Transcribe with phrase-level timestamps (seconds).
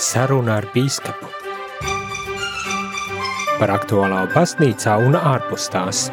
[0.00, 1.28] saruna ar bīskapu
[3.60, 6.06] par aktuālā baznīcā un ārpus tās.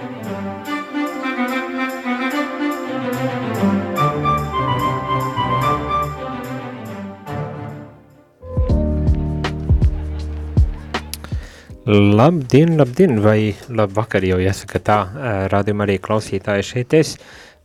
[11.87, 14.97] Labdien, labdien, vai labvakar jau jāsaka tā,
[15.53, 17.13] rādījumā arī klausītāji šeit es,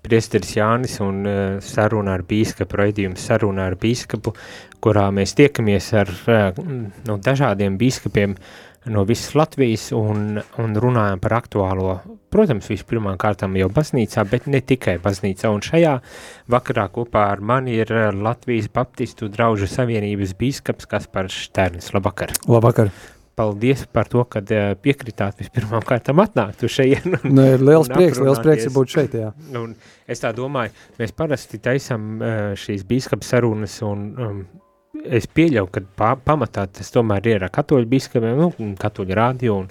[0.02, 1.22] priesteris Jānis un
[1.62, 4.34] saruna ar bīskapu, raidījums saruna ar bīskapu,
[4.82, 6.12] kurā mēs tiekamies ar
[6.58, 8.36] nu, dažādiem bīskapiem
[8.90, 11.94] no visas Latvijas un, un runājam par aktuālo,
[12.34, 15.96] protams, vispirmām kārtām jau baznīcā, bet ne tikai baznīcā, un šajā
[16.50, 21.92] vakarā kopā ar mani ir Latvijas Baptistu draužu savienības bīskaps Kaspars Šternis.
[21.94, 22.34] Labvakar!
[22.50, 22.90] Labvakar!
[23.38, 27.16] Paldies par to, ka uh, piekritāt vispirmām kārtām atnākt uz šeien.
[27.22, 29.32] Un, nu, ir liels prieks, liels prieks būt šeit, jā.
[29.58, 29.74] Un
[30.10, 34.42] es tā domāju, mēs parasti taisam uh, šīs bīskapa sarunas un um,
[35.04, 39.70] es pieļauju, ka pa, pamatā tas tomēr ir katoļu bīskapiem, nu, katoļu rādio un,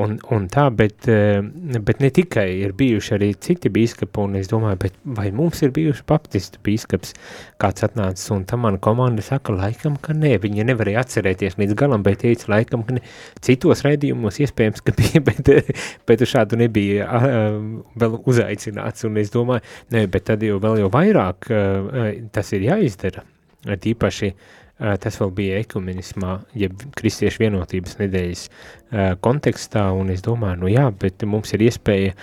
[0.00, 1.42] un, un tā, bet, eh,
[1.84, 5.72] bet ne tikai ir bijuši arī citi bīskapi, un es domāju, bet vai mums ir
[5.76, 7.12] bijuši baptistu bīskaps,
[7.60, 12.04] kāds atnācis, un tam mana komanda saka, laikam, ka nē, viņi nevarēja atcerēties līdz galam,
[12.06, 13.04] bet teica, laikam, ka ne.
[13.44, 15.52] citos raidījumos iespējams, ka bija, bet,
[16.08, 17.10] bet šādu nebija
[18.00, 21.52] vēl uzaicināts, un es domāju, nē, bet tad jau vēl jau vairāk
[22.32, 23.26] tas ir jāizdara,
[23.62, 24.50] tīpaši uh,
[24.82, 28.46] Tas vēl bija ekumenismā, jeb kristiešu vienotības nedēļas
[29.22, 32.16] kontekstā, un es domāju, nu jā, bet mums ir iespēja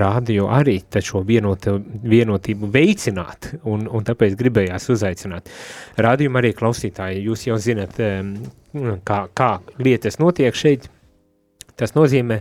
[0.00, 5.50] rādio arī šo vienota, vienotību veicināt, un, un tāpēc gribējās uzaicināt.
[5.98, 7.98] Rādījumu arī klausītāji, jūs jau zinat,
[9.06, 10.90] kā, kā lietas notiek šeit,
[11.78, 12.40] tas nozīmē,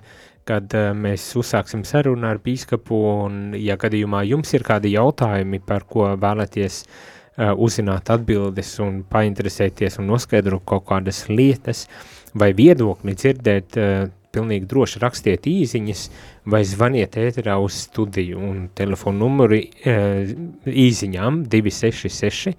[0.50, 6.10] kad mēs uzsāksim sarunu ar bīskapu, un ja gadījumā jums ir kādi jautājumi, par ko
[6.18, 11.86] vēlaties uh, uzzināt atbildes un painteresēties un noskaidrot kaut kādas lietas
[12.38, 16.04] vai viedokli dzirdēt, uh, pilnīgi droši rakstiet īziņas
[16.50, 19.64] vai zvaniet ēterā uz studiju un telefonu numuri
[20.86, 22.54] īziņām 266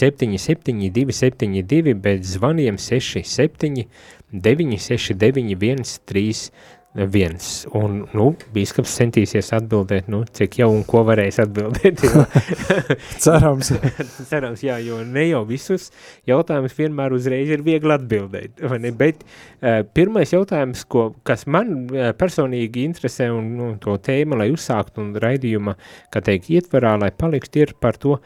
[0.00, 3.84] 77 272, bet zvaniem 67
[4.30, 5.54] 969
[6.00, 7.46] 131 viens.
[7.76, 8.24] Un, nu,
[8.54, 12.02] bīskaps centīsies atbildēt, nu, cik jau un ko varēs atbildēt.
[13.24, 13.70] Cerams.
[14.30, 15.90] Cerams, jā, jo ne jau visus
[16.28, 18.92] jautājumus vienmēr uzreiz ir viegli atbildēt, vai ne?
[18.96, 24.50] Bet uh, pirmais jautājums, ko, kas man uh, personīgi interesē un nu, to tēmu, lai
[24.50, 25.76] uzsāktu un raidījuma,
[26.10, 28.18] kā teikt, ietvarā, lai palikt, ir par to,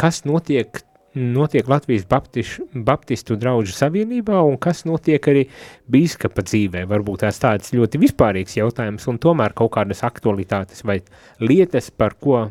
[0.00, 0.85] kas notiek
[1.16, 5.46] notiek Latvijas baptiš, Baptistu draugu savienībā un kas notiek arī
[5.90, 6.84] bīskapa dzīvē.
[6.90, 11.00] Varbūt tās tāds ļoti vispārīgs jautājums un tomēr kaut kādas aktualitātes vai
[11.40, 12.46] lietas, par ko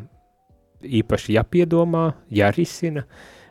[0.82, 3.06] īpaši jāpiedomā, jārisina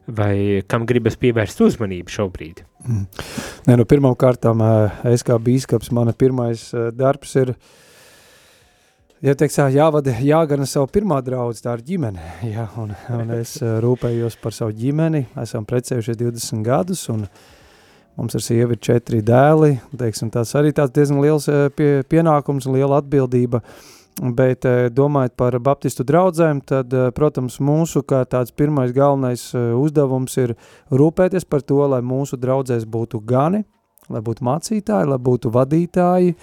[0.05, 2.61] vai kam gribas pievērst uzmanību šobrīd.
[2.85, 3.07] Mm.
[3.65, 4.61] Nē, nu pirmām kārtām
[5.09, 7.73] es kā bīskaps, mana pirmais darbs ir uh,
[9.25, 14.36] Ja teiks, jāvada, jāgana savu pirmā draudz, tā ir ģimene, jā, un, un es rūpējos
[14.38, 17.24] par savu ģimeni, esam precējušies 20 gadus, un
[18.19, 22.78] mums ar sievi ir četri dēli, teiksim, tāds arī tāds diezgan liels pie, pienākums un
[22.78, 23.63] liela atbildība,
[24.38, 30.53] bet domājot par baptistu draudzēm, tad, protams, mūsu kā tāds pirmais galvenais uzdevums ir
[30.94, 33.63] rūpēties par to, lai mūsu draudzēs būtu gani,
[34.06, 36.38] lai būtu mācītāji, lai būtu vadītāji,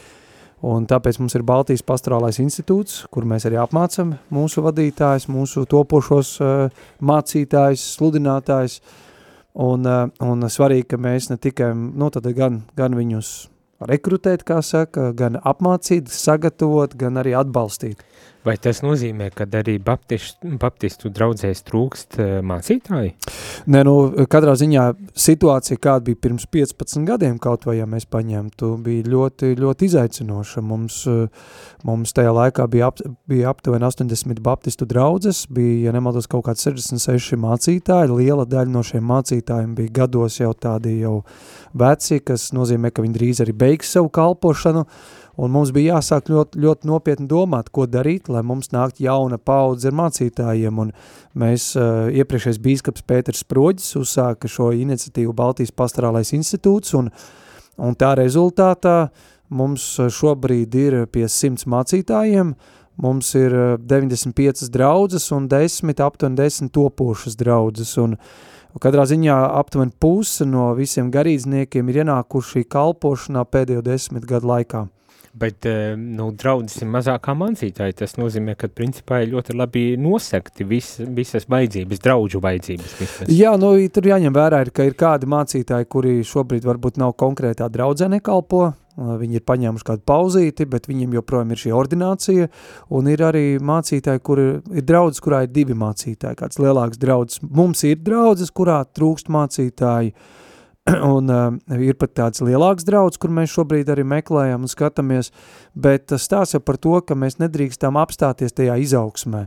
[0.63, 6.37] Un tāpēc mums ir Baltijas pastorālais institūts, kur mēs arī apmācam mūsu vadītājs, mūsu topošos
[6.39, 8.79] uh, mācītājs, sludinātājs.
[9.59, 12.09] Un, uh, un svarīgi, ka mēs ne tikai, nu
[12.39, 13.33] gan, gan viņus
[13.91, 18.07] rekrutēt, kā saka, gan apmācīt, sagatavot, gan arī atbalstīt.
[18.43, 23.13] Vai tas nozīmē, ka arī baptistu, baptistu draudzēs trūkst uh, mācītāji?
[23.71, 23.95] Nē, nu,
[24.31, 29.53] katrā ziņā situācija, kāda bija pirms 15 gadiem, kaut vai, ja mēs paņemtu, bija ļoti,
[29.63, 30.65] ļoti izaicinoša.
[30.67, 31.55] Mums, uh,
[31.87, 36.67] mums tajā laikā bija, ap, bija aptuveni 80 baptistu draudzes, bija, ja nemaldos, kaut kāds
[36.67, 41.21] 66 mācītāji, liela daļa no šiem mācītājiem bija gados jau tādi jau
[41.79, 46.29] veci, kas nozīmē, ka viņi drīz arī beigs savu kalpošanu, uh, un mums bija jāsāk
[46.33, 50.93] ļoti, ļoti nopietni domāt, ko darīt, lai mums nākt jauna paudze ar mācītājiem, un
[51.39, 57.11] mēs uh, iepriekšējais bīskaps Pēters Sproģis uzsāka šo iniciatīvu Baltijas pastorālais institūts, un,
[57.81, 59.09] un tā rezultātā
[59.53, 62.55] mums šobrīd ir pie simts mācītājiem,
[63.03, 68.19] mums ir 95 draudzes un 10, aptuveni 10 topošas draudzes, un
[68.81, 74.87] Katrā ziņā aptuveni puse no visiem garīdzniekiem ir ienākuši kalpošanā pēdējo desmit gadu laikā.
[75.39, 77.97] Bet uh, nu, draudzes ir mazākā mācītāja.
[78.03, 82.99] Tas nozīmē, ka principā ir ļoti labi nosekti vis, visas vajadzības, draudžu vajadzības.
[83.01, 83.33] Visas.
[83.33, 87.71] Jā, nu, tur jāņem vērā, ir, ka ir kādi mācītāji, kuri šobrīd varbūt nav konkrētā
[87.73, 92.49] draudzē nekalpo, Viņi ir paņēmuši kādu pauzīti, bet viņiem joprojām ir šī ordinācija,
[92.93, 97.41] un ir arī mācītāji, kur ir, ir draudzes, kurā ir divi mācītāji, kāds lielāks draudzes.
[97.41, 100.13] Mums ir draudzes, kurā trūkst mācītāji,
[101.15, 105.31] un uh, ir pat tāds lielāks draudz, kur mēs šobrīd arī meklējam un skatāmies,
[105.75, 109.47] bet tas stāsta par to, ka mēs nedrīkstam apstāties tajā izaugsmē,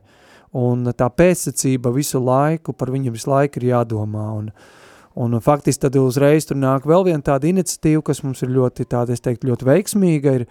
[0.56, 4.74] un tā pēcsacība visu laiku, par viņu visu laiku ir jādomā, un uh,
[5.16, 9.16] Un faktiski tad uzreiz tur nāk vēl viena tāda iniciatīva, kas mums ir ļoti tāda,
[9.16, 10.44] es teiktu, ļoti veiksmīga, ir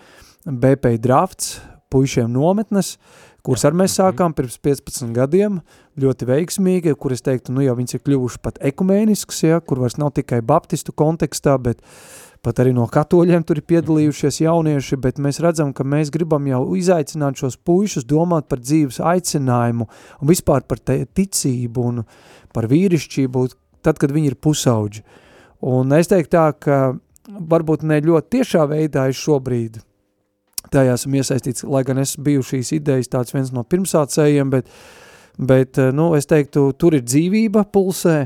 [0.49, 1.59] BP drafts,
[1.93, 2.95] puišiem nometnes,
[3.45, 4.01] kuras ar mēs mhm.
[4.01, 5.61] sākām pirms 15 gadiem,
[6.01, 9.99] ļoti veiksmīgi, kur es teiktu, nu jau viņas ir kļuvuši pat ekumēnisks, ja, kur vairs
[10.01, 11.83] nav tikai baptistu kontekstā, bet
[12.45, 16.61] pat arī no katoļiem tur ir piedalījušies jaunieši, bet mēs redzam, ka mēs gribam jau
[16.77, 22.03] izaicināt šos puišus domāt par dzīves aicinājumu un vispār par ticību un
[22.53, 23.47] par vīrišķību,
[23.85, 25.05] tad, kad viņi ir pusauģi.
[25.65, 26.79] Un es teiktu tā, ka
[27.25, 29.81] varbūt ne ļoti tiešā veidā es šobrīd
[30.73, 34.73] tajā esmu iesaistīts, lai gan es biju šīs idejas tāds viens no pirmsācējiem, bet,
[35.39, 38.19] bet nu, es teiktu, tur ir dzīvība pulsē,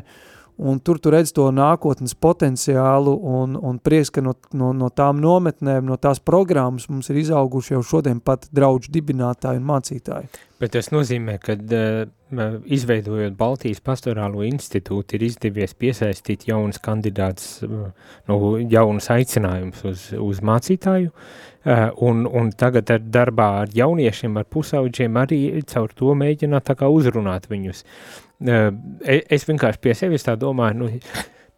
[0.59, 5.21] un tur tu redz to nākotnes potenciālu un, un prieks, ka no, no, no tām
[5.23, 10.31] nometnēm, no tās programmas mums ir izauguši jau šodien pat draudžu dibinātāji un mācītāji.
[10.59, 17.93] Bet tas nozīmē, ka uh, izveidojot Baltijas pastorālo institūtu ir izdevies piesaistīt jaunas kandidātas, uh,
[18.27, 21.47] nu, jaunas aicinājumus uz, uz mācītāju, uh,
[22.05, 26.89] un, un tagad ar darbā ar jauniešiem, ar pusauģiem arī caur to mēģināt tā kā
[26.93, 27.85] uzrunāt viņus.
[28.39, 28.71] Uh,
[29.05, 30.91] es vienkārši pie sevis tā domāju, nu,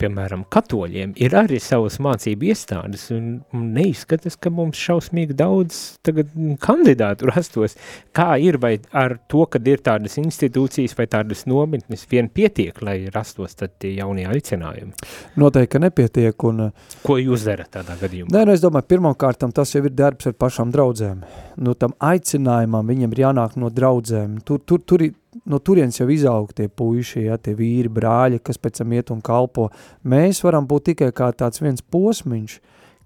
[0.01, 6.33] piemēram, katoļiem ir arī savas mācību iestādes, un, un neizskatās, ka mums šausmīgi daudz tagad
[6.63, 7.77] kandidātu rastos.
[8.17, 12.97] Kā ir, vai ar to, kad ir tādas institūcijas vai tādas nometnes, vien pietiek, lai
[13.15, 14.97] rastos tad tie jaunie aicinājumi?
[15.41, 16.49] Noteikti, ka nepietiek.
[16.51, 16.71] Un,
[17.05, 18.33] Ko jūs darat tādā gadījumā?
[18.35, 21.25] Nē, nu es domāju, pirmkārtam tas jau ir darbs ar pašām draudzēm.
[21.61, 24.41] Nu, tam aicinājumam viņam ir jānāk no draudzēm.
[24.47, 25.05] Tur, tur, tur
[25.45, 29.23] no turienes jau izaug tie puiši, ja, tie vīri, brāļi, kas pēc tam iet un
[29.25, 29.69] kalpo.
[30.03, 32.59] Mēs varam būt tikai kā tāds viens posmiņš,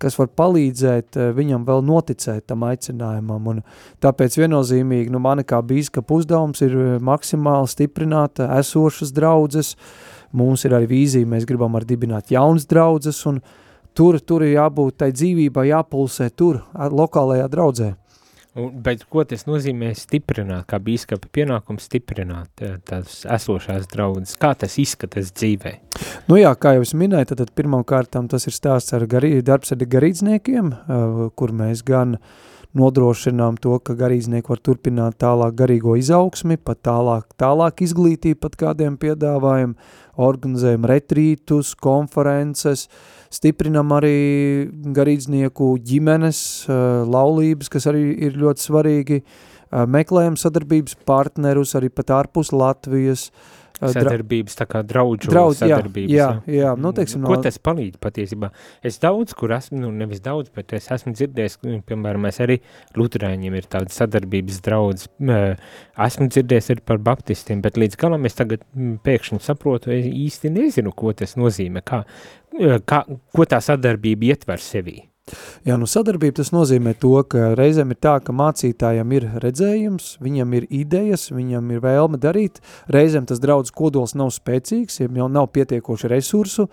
[0.02, 3.50] kas var palīdzēt eh, viņam vēl noticēt tam aicinājumam.
[3.52, 3.62] Un
[4.04, 9.74] tāpēc viennozīmīgi nu, mani kā bīskapa uzdevums ir eh, maksimāli stiprināt esošas draudzes.
[10.34, 13.38] Mums ir arī vīzija, mēs gribam arī dibināt jaunas draudzes, un
[13.94, 17.92] tur, tur ir jābūt tai dzīvībai, jāpulsē tur, lokālajā draudzē.
[18.54, 24.36] Un, bet ko tas nozīmē stiprināt, kā bīskapa pienākums stiprināt eh, tās esošās draudzes?
[24.38, 25.72] Kā tas izskatās dzīvē?
[26.30, 29.40] Nu jā, kā jau es minēju, tad, tad pirmām kārtām tas ir stāsts ar garī,
[29.42, 32.14] darbs ar garīdzniekiem, uh, kur mēs gan
[32.78, 38.94] nodrošinām to, ka garīdznieki var turpināt tālāk garīgo izaugsmi, pat tālāk, tālāk izglītību pat kādiem
[39.02, 39.74] piedāvājam,
[40.14, 44.14] organizējam retrītus, konferences, uh, stiprinam arī
[44.94, 46.44] garīdznieku ģimenes,
[47.10, 49.20] laulības, kas arī ir ļoti svarīgi,
[49.90, 53.28] meklējam sadarbības partnerus arī pat ārpus Latvijas,
[53.82, 56.12] sadarbības, tā kā draudžu Draudz, sadarbības.
[56.12, 58.50] Jā, jā, jā nu, teiksim, Ko tas palīdz patiesībā?
[58.86, 61.58] Es daudz, kur esmu, nu nevis daudz, bet es esmu dzirdējis,
[61.88, 62.60] piemēram, mēs arī
[62.98, 65.08] luterāņiem ir tāda sadarbības draudz.
[66.06, 68.64] Esmu dzirdējis arī par baptistiem, bet līdz galam es tagad
[69.06, 72.04] pēkšņi saprotu, es īsti nezinu, ko tas nozīmē, kā,
[72.86, 73.02] kā,
[73.34, 75.02] ko tā sadarbība ietver sevī.
[75.64, 80.52] Jā, nu sadarbība tas nozīmē to, ka reizēm ir tā, ka mācītājam ir redzējums, viņam
[80.58, 82.60] ir idejas, viņam ir vēlme darīt,
[82.92, 86.68] reizēm tas draudz kodols nav spēcīgs, ja jau nav pietiekoši resursu,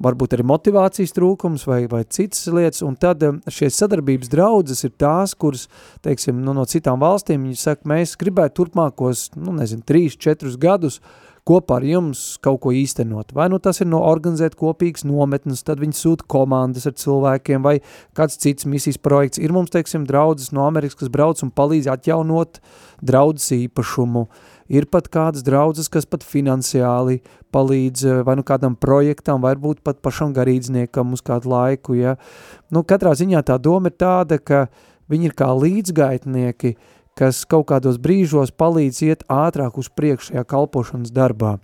[0.00, 5.36] varbūt arī motivācijas trūkums vai, vai citas lietas, un tad šie sadarbības draudzes ir tās,
[5.38, 5.66] kuras,
[6.04, 11.00] teiksim, nu, no citām valstīm, viņi saka, mēs gribētu turpmākos, nu, nezinu, 3-4 gadus,
[11.48, 13.32] kopā ar jums kaut ko īstenot.
[13.36, 17.78] Vai nu tas ir no organizēt kopīgas nometnes, tad viņi sūta komandas ar cilvēkiem vai
[18.16, 19.40] kāds cits misijas projekts.
[19.40, 22.60] Ir mums, teiksim, draudzes no Amerikas, kas brauc un palīdz atjaunot
[23.00, 24.26] draudzes īpašumu.
[24.70, 27.18] Ir pat kādas draudzes, kas pat finansiāli
[27.54, 32.16] palīdz eh, vai nu kādam projektam, varbūt pat pašam garīdzniekam uz kādu laiku, ja.
[32.70, 34.68] Nu, katrā ziņā tā doma ir tāda, ka
[35.10, 36.76] viņi ir kā līdzgaitnieki,
[37.18, 41.56] kas kaut kādos brīžos palīdz iet ātrāk uz priekšu šajā kalpošanas darbā.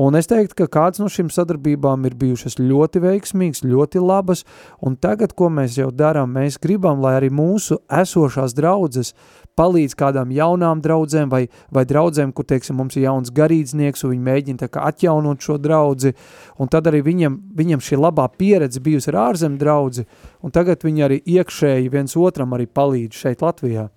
[0.00, 4.42] Un es teiktu, ka kāds no šīm sadarbībām ir bijušas ļoti veiksmīgas, ļoti labas,
[4.82, 9.14] un tagad, ko mēs jau darām, mēs gribam, lai arī mūsu esošās draudzes
[9.58, 11.44] palīdz kādām jaunām draudzēm vai,
[11.74, 15.58] vai draudzēm, kur, teiksim, mums ir jauns garīdznieks, un viņi mēģina tā kā atjaunot šo
[15.62, 16.14] draudzi,
[16.58, 20.06] un tad arī viņam, viņam šī labā pieredze bijusi ar ārzem draudzi,
[20.42, 23.88] un tagad viņi arī iekšēji viens otram arī palīdz šeit Latvijā.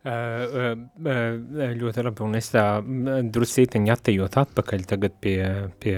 [0.00, 5.36] Uh, uh, ļoti labi, un es tā drusītiņi attījot atpakaļ tagad pie,
[5.82, 5.96] pie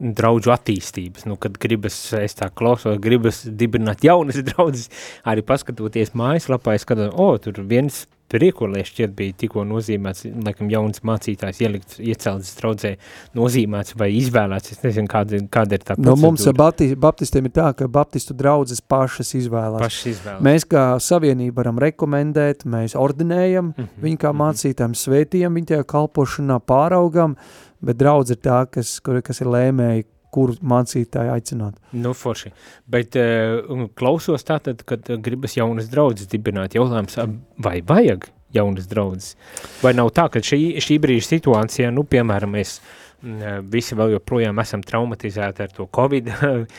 [0.00, 4.90] draudžu attīstības, nu, kad gribas, es tā klausos, gribas dibināt jaunas draudzes,
[5.22, 8.04] arī paskatoties mājaslapā, es skatos, o, tur viens
[8.34, 12.94] Riekolē šķiet bija tikko nozīmēts, laikam jauns mācītājs ielikt, iecelts draudzē
[13.38, 16.16] nozīmēts vai izvēlēts, es nezinu, kāda, kāda ir tā procedūra.
[16.16, 19.84] No mums bapti, baptistiem ir tā, ka baptistu draudzes pašas izvēlās.
[19.84, 20.42] Pašas izvēlās.
[20.48, 24.42] Mēs kā savienība varam rekomendēt, mēs ordinējam, mm -hmm, viņu kā -hmm.
[24.42, 27.36] mācītājiem svētījam, viņu tajā kalpošanā pāraugam,
[27.80, 31.78] bet draudz ir tā, kas, kur, kas ir lēmēji, kuru mācītāju aicināt.
[31.94, 32.52] Nu, forši.
[32.90, 37.20] Bet uh, klausos tātad, kad gribas jaunas draudzes dibināt, jautājums,
[37.62, 39.34] vai vajag jaunas draudzes?
[39.82, 44.60] Vai nav tā, ka šī, šī brīža situācijā, nu, piemēram, mēs mm, visi vēl joprojām
[44.62, 46.30] esam traumatizēti ar to Covid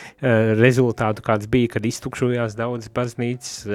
[0.63, 3.65] rezultātu, kāds bija, kad iztukšojās daudz baznīcas,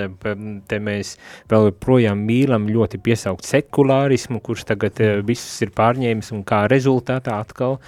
[0.70, 1.16] te mēs
[1.50, 7.78] vēl joprojām mīlam ļoti piesaukt sekulārismu, kurš tagad visus ir pārņēmis un kā rezultātā atkal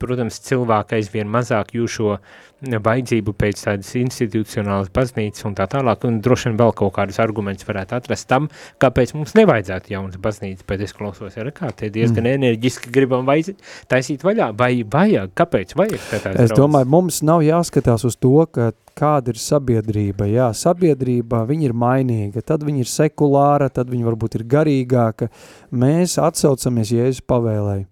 [0.00, 2.16] protams, cilvēki aizvien mazāk jūšo
[2.60, 7.68] vajadzību pēc tādas institucionālas baznīcas un tā tālāk, un droši vien vēl kaut kādus argumentus
[7.68, 8.50] varētu atrast tam,
[8.82, 12.34] kāpēc mums nevajadzētu jaunas baznīcas, bet es klausos, ar kā tie diezgan mm.
[12.36, 13.56] enerģiski gribam vajadz,
[13.90, 15.96] taisīt vaļā, vai vajag, kāpēc vajag?
[16.00, 16.56] Es draudzes?
[16.58, 22.44] domāju, mums nav jāskatās uz to, ka kāda ir sabiedrība, jā, sabiedrība, viņa ir mainīga,
[22.44, 25.30] tad viņa ir sekulāra, tad viņa varbūt ir garīgāka,
[25.72, 27.88] mēs atsaucamies Jēzus pavēlēji,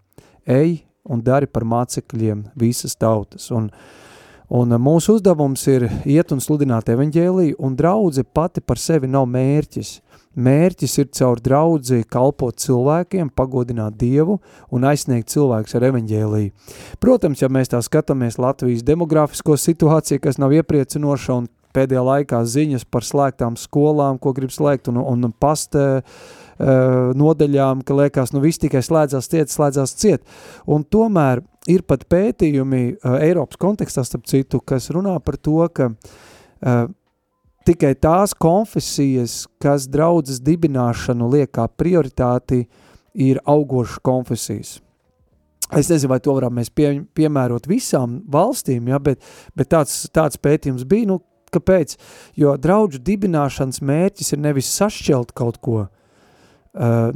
[0.58, 0.76] ej
[1.08, 3.48] un dari par mācekļiem visas tautas.
[3.54, 3.70] Un,
[4.48, 9.98] un mūsu uzdevums ir iet un sludināt evaņģēliju, un draudze pati par sevi nav mērķis.
[10.38, 14.36] Mērķis ir caur draudzi kalpot cilvēkiem, pagodināt Dievu
[14.70, 16.74] un aizsniegt cilvēkus ar evaņģēliju.
[17.02, 22.86] Protams, ja mēs tā skatāmies Latvijas demografisko situāciju, kas nav iepriecinoša un pēdējā laikā ziņas
[22.90, 28.60] par slēgtām skolām, ko grib slēgt un, un pasta uh, nodaļām, ka liekas, nu viss
[28.62, 30.24] tikai slēdzās ciet, slēdzās ciet.
[30.66, 35.92] Un tomēr ir pat pētījumi uh, Eiropas kontekstā, starp citu, kas runā par to, ka
[35.92, 36.88] uh,
[37.68, 42.64] tikai tās konfesijas, kas draudzes dibināšanu liek kā prioritāti,
[43.18, 44.76] ir augošas konfesijas.
[45.76, 49.20] Es nezinu, vai to varam mēs pie, piemērot visām valstīm, ja, bet,
[49.58, 51.18] bet tāds, tāds pētījums bija, nu,
[51.52, 51.96] kāpēc?
[52.40, 55.82] Jo draudžu dibināšanas mērķis ir nevis sašķelt kaut ko,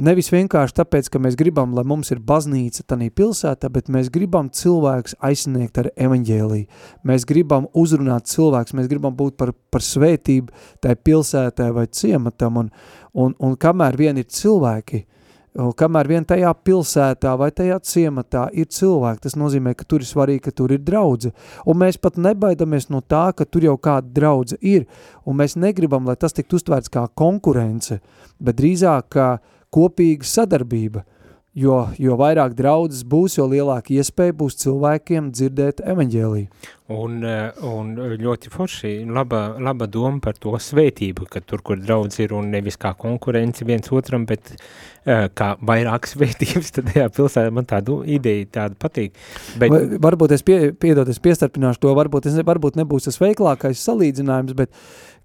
[0.03, 4.49] nevis vienkārši tāpēc, ka mēs gribam, lai mums ir baznīca tanī pilsētā, bet mēs gribam
[4.51, 6.83] cilvēks aizsniegt ar evaņģēliju.
[7.07, 10.51] Mēs gribam uzrunāt cilvēks, mēs gribam būt par, par svētību
[10.83, 12.71] tai pilsētā vai ciematam, un,
[13.13, 15.05] un, un kamēr vien ir cilvēki,
[15.53, 20.43] kamēr vien tajā pilsētā vai tajā ciematā ir cilvēki, tas nozīmē, ka tur ir svarīgi,
[20.47, 21.33] ka tur ir draudze.
[21.69, 24.87] Un mēs pat nebaidamies no tā, ka tur jau kāda draudze ir,
[25.25, 27.99] un mēs negribam, lai tas tiktu uztvērts kā konkurence,
[28.41, 29.29] bet drīzāk kā
[29.73, 31.05] kopīga sadarbība,
[31.53, 36.71] jo, jo vairāk draudzes būs, jo lielāka iespēja būs cilvēkiem dzirdēt evaņģēliju.
[36.93, 42.19] Un, eh, un ļoti forši laba, laba doma par to svētību, ka tur, kur draudz
[42.19, 47.53] ir un nevis kā konkurence viens otram, bet uh, kā vairāk svētības, tad jā, pilsētā
[47.55, 49.15] man tādu ideja tāda patīk.
[49.55, 49.71] Bet...
[49.71, 54.57] Vai, varbūt es pie, piedod, es piestarpināšu to, varbūt, es, varbūt nebūs tas veiklākais salīdzinājums,
[54.59, 54.75] bet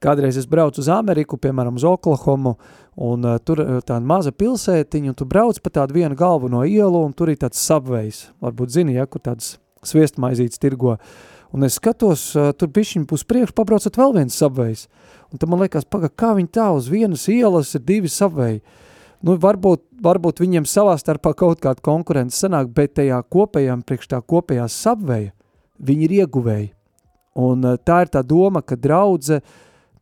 [0.02, 2.56] kādreiz es braucu uz Ameriku, piemēram, uz Oklahomu,
[2.96, 7.04] un uh, tur tāda maza pilsētiņa, un tu brauc pa tādu vienu galvu no ielu,
[7.06, 11.78] un tur ir tāds subvejs, varbūt zini, ja, kur tāds sviestmaizītes tirgo, uh, Un es
[11.78, 14.84] skatos, uh, tur bišķiņ uz priekšu pabraucat vēl viens subvejs.
[15.32, 18.60] Un tad man liekas, paga, kā viņi tā uz vienas ielas ir divi subveji.
[19.24, 24.20] Nu, varbūt, varbūt viņiem savā starpā kaut kāda konkurence sanāk, bet tajā kopējām, priekš tā
[24.20, 25.32] kopējā subveja,
[25.80, 26.68] viņi ir ieguvēji.
[27.40, 29.40] Un uh, tā ir tā doma, ka draudze,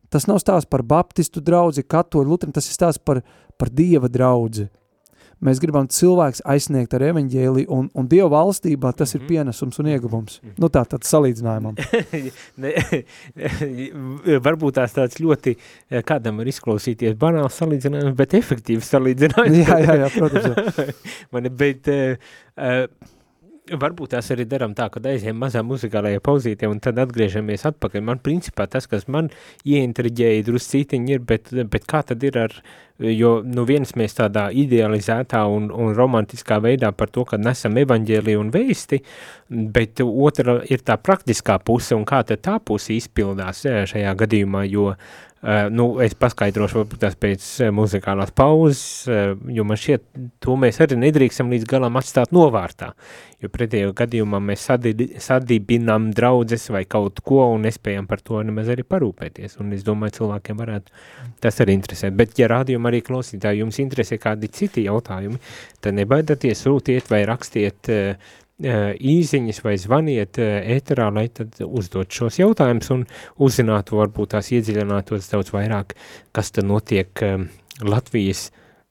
[0.09, 3.21] tas nav stāsts par baptistu draudzi, katoļu, lutri, tas ir stāsts par,
[3.57, 4.69] par dieva draudzi.
[5.37, 9.21] Mēs gribam cilvēks aizsniegt ar evaņģēli, un, un Dieva valstībā tas mm -hmm.
[9.21, 9.27] ir mhm.
[9.27, 10.39] pienesums un ieguvums.
[10.41, 10.55] Mm -hmm.
[10.57, 11.75] Nu tā, tāds salīdzinājumam.
[12.61, 12.73] ne,
[14.47, 15.55] varbūt tās tāds ļoti,
[16.03, 19.61] kādam var izklausīties banāls salīdzinājums, bet efektīvs salīdzinājums.
[19.67, 20.77] jā, jā, jā, protams.
[20.77, 20.93] Jā.
[21.31, 23.16] Man, bet, uh,
[23.71, 28.03] varbūt tās arī darām tā, ka aizējām mazā muzikālajā pauzītē un tad atgriežamies atpakaļ.
[28.09, 29.29] Man principā tas, kas man
[29.67, 32.55] ieintriģēja druscītiņi ir, bet, bet kā tad ir ar,
[32.97, 38.41] jo nu viens mēs tādā idealizētā un, un romantiskā veidā par to, ka nesam evaņģēliju
[38.41, 39.01] un vēsti,
[39.75, 44.93] bet otra ir tā praktiskā puse un kā tad tā puse izpildās šajā gadījumā, jo
[45.47, 50.01] Uh, nu, es paskaidrošu, varbūt tās pēc uh, muzikālās pauzes, uh, jo man šķiet,
[50.43, 52.89] to mēs arī nedrīkstam līdz galam atstāt novārtā,
[53.39, 58.73] jo pretējo gadījumā mēs sadidi, sadibinām draudzes vai kaut ko un nespējam par to nemaz
[58.73, 63.63] arī parūpēties, un es domāju, cilvēkiem varētu tas arī interesēt, bet ja rādījuma arī klausītāji
[63.63, 65.39] jums interesē kādi citi jautājumi,
[65.79, 72.89] tad nebaidieties, sūtiet vai rakstiet uh, īziņas vai zvaniet ēterā, lai tad uzdot šos jautājumus
[72.95, 73.03] un
[73.37, 75.93] uzzinātu, varbūt tās iedziļinātos daudz vairāk,
[76.33, 77.21] kas tad notiek
[77.85, 78.47] Latvijas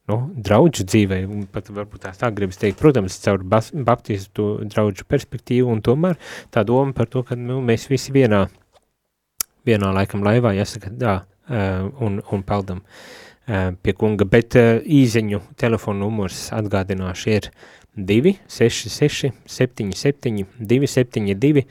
[0.07, 5.71] nu, draudžu dzīvē, un pat varbūt tās tā gribas teikt, protams, caur baptistu draudžu perspektīvu,
[5.73, 6.19] un tomēr
[6.55, 8.45] tā doma par to, ka nu, mēs visi vienā,
[9.67, 11.17] vienā laikam laivā, jāsaka, tā,
[11.51, 12.85] un, un peldam
[13.47, 17.51] pie kunga, bet īziņu telefonu numurs atgādināšu ir
[17.97, 21.67] 266 77 272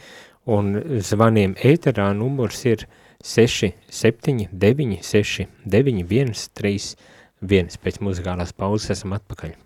[0.46, 2.88] un zvaniem ēterā numurs ir
[3.26, 9.65] 679 691 31 pēc muzikālās pauzes esam atpakaļ.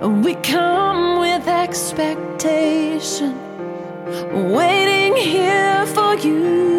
[0.00, 3.34] We come with expectation,
[4.52, 6.77] waiting here for you.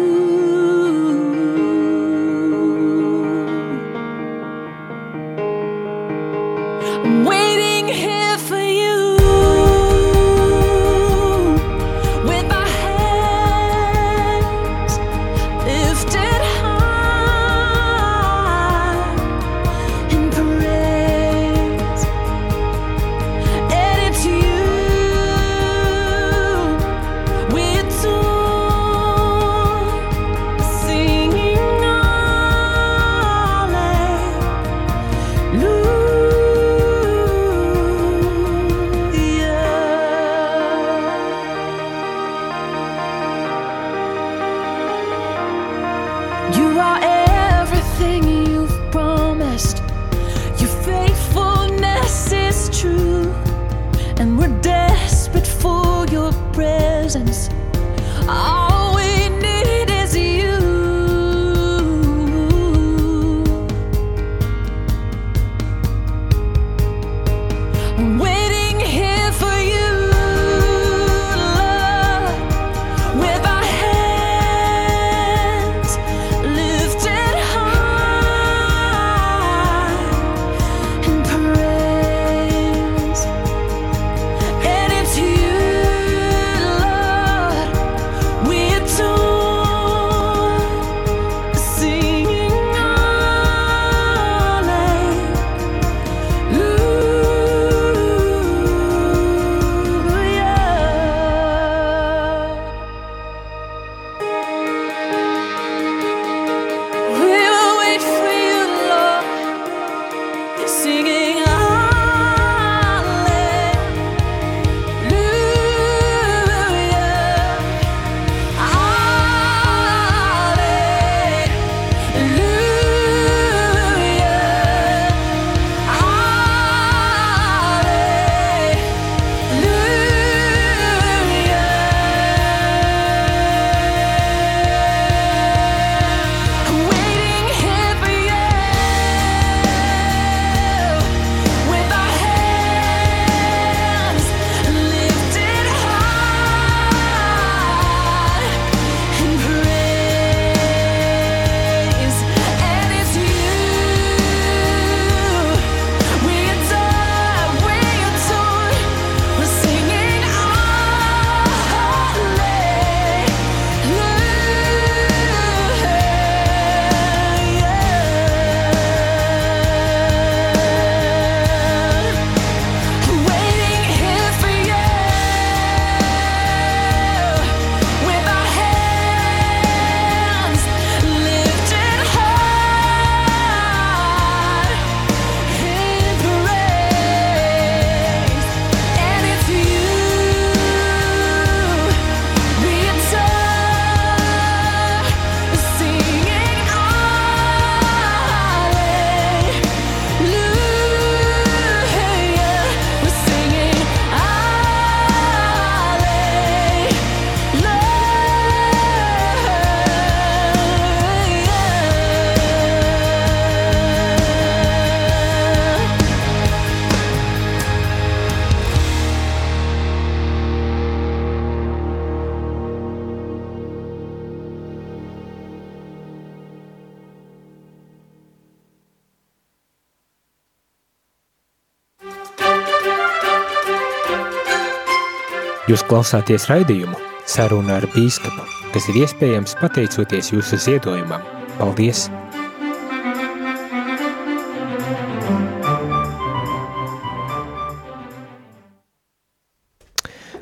[235.70, 236.96] Jūs klausāties raidījumu
[237.30, 238.42] Saruna ar bīskapu,
[238.74, 241.22] kas ir iespējams pateicoties jūsu ziedojumam.
[241.60, 242.08] Paldies!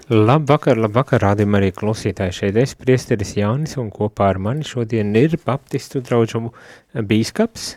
[0.09, 5.37] Labvakar, labvakar, rādījumā arī klausītāji šeit es, priesteris Jānis, un kopā ar mani šodien ir
[5.45, 6.55] baptistu draudžumu
[6.97, 7.75] bīskaps.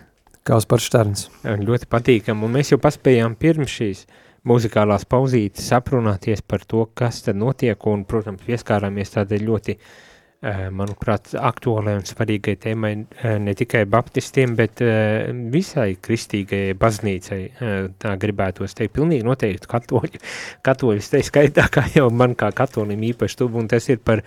[0.47, 1.27] Kaspars Šterns.
[1.43, 7.21] Ļoti patīkam, un mēs jau paspējām pirms šīs uh, muzikālās pauzītes aprunāties par to, kas
[7.25, 9.75] tad notiek, un, protams, pieskārāmies tādai ļoti,
[10.41, 17.41] eh, manuprāt, aktuālai un svarīgai tēmai eh, ne tikai baptistiem, bet eh, visai kristīgajai baznīcai,
[18.01, 20.23] tā gribētos teikt, pilnīgi noteikti katoļi,
[20.67, 24.25] katoļus te skaitā, kā jau man kā katolim īpaši tuvu, un tas ir par,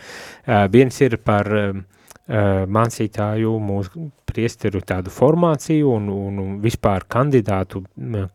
[0.71, 1.51] viens ir par
[2.25, 7.85] mācītāju, mūsu priesteru tādu formāciju un, un, vispār kandidātu,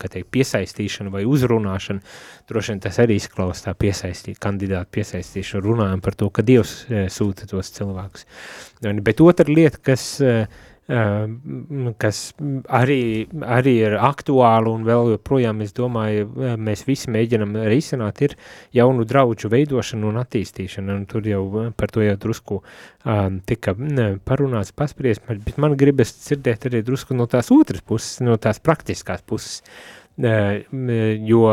[0.00, 2.00] kā teikt, piesaistīšanu vai uzrunāšanu,
[2.48, 7.50] droši vien tas arī izklaus tā piesaistīt, kandidātu piesaistīšanu, runājam par to, ka Dievs sūta
[7.50, 8.26] tos cilvēkus.
[8.80, 12.20] Bet otra lieta, kas Ehm, kas
[12.66, 13.02] arī,
[13.46, 16.26] arī ir aktuāli un vēl joprojām, es domāju,
[16.58, 18.34] mēs visi mēģinam risināt, ir
[18.74, 21.44] jaunu draudžu veidošana un attīstīšana, un tur jau
[21.78, 23.76] par to jau drusku um, tika
[24.26, 29.22] parunāts, paspriest, bet man gribas dzirdēt arī drusku no tās otras puses, no tās praktiskās
[29.22, 29.60] puses,
[30.18, 30.58] uh,
[31.30, 31.44] jo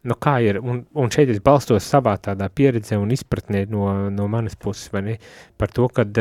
[0.00, 4.28] nu, kā ir, un, un šeit es balstos savā tādā pieredzē un izpratnē no, no
[4.32, 5.18] manas puses, vai ne,
[5.60, 6.16] par to, kad,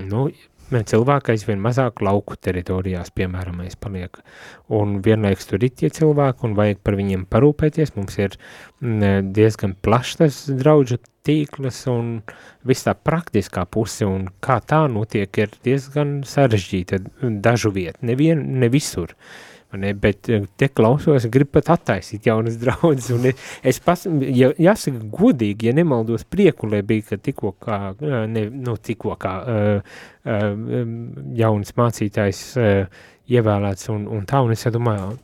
[0.00, 0.30] nu,
[0.70, 4.20] cilvēki aizvien mazāk lauku teritorijās, piemēram, paliek.
[4.70, 7.96] Un vienlaiks tur ir tie cilvēki, un vajag par viņiem parūpēties.
[7.96, 8.38] Mums ir
[8.80, 12.20] mm, diezgan plašs tas draudžu tīkls, un
[12.64, 17.02] viss tā praktiskā puse, un kā tā notiek, ir diezgan sarežģīta
[17.42, 19.12] dažu vietu, nevien, ne visur.
[19.12, 24.02] Uh, Ne, bet eh, te klausos, gribu pat attaisīt jaunas draudzes, un es pas,
[24.34, 29.36] ja, jāsaka godīgi, ja nemaldos priekulē bija, ka tikko kā, eh, ne, nu, tikko kā
[29.44, 29.92] uh,
[30.26, 30.48] uh,
[31.38, 35.14] jauns mācītājs uh, ievēlēts un, un tā, un es domāju,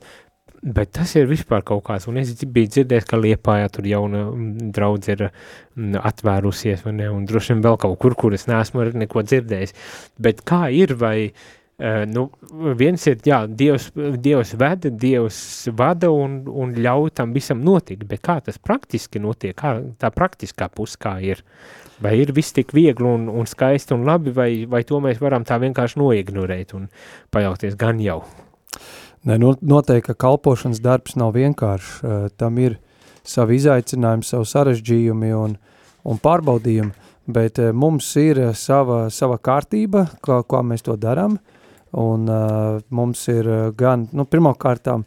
[0.63, 4.71] bet tas ir vispār kaut kāds, un es biju dzirdējis, ka Liepājā tur jauna mm,
[4.75, 8.89] draudze ir mm, atvērusies, vai ne, un droši vien vēl kaut kur, kur es neesmu
[8.95, 9.77] neko dzirdējis,
[10.23, 11.17] bet kā ir, vai
[12.09, 12.23] nu,
[12.73, 15.39] viens ir, jā, Dievs, Dievs veda, Dievs
[15.77, 20.71] vada un, un ļauj tam visam notikt, bet kā tas praktiski notiek, kā tā praktiskā
[20.73, 21.43] puse kā ir?
[22.01, 25.45] Vai ir viss tik viegli un, un skaisti un labi, vai, vai to mēs varam
[25.45, 26.87] tā vienkārši noignorēt un
[27.33, 28.23] pajaukties gan jau?
[29.29, 32.79] Ne, noteikti, ka kalpošanas darbs nav vienkāršs, uh, tam ir
[33.27, 35.59] savi izaicinājumi, savu sarežģījumi un,
[36.09, 41.56] un pārbaudījumi, bet uh, mums ir sava, sava kārtība, kā, kā mēs to darām, uh,
[41.97, 45.07] Un uh, mums ir gan, nu, pirmkārtām,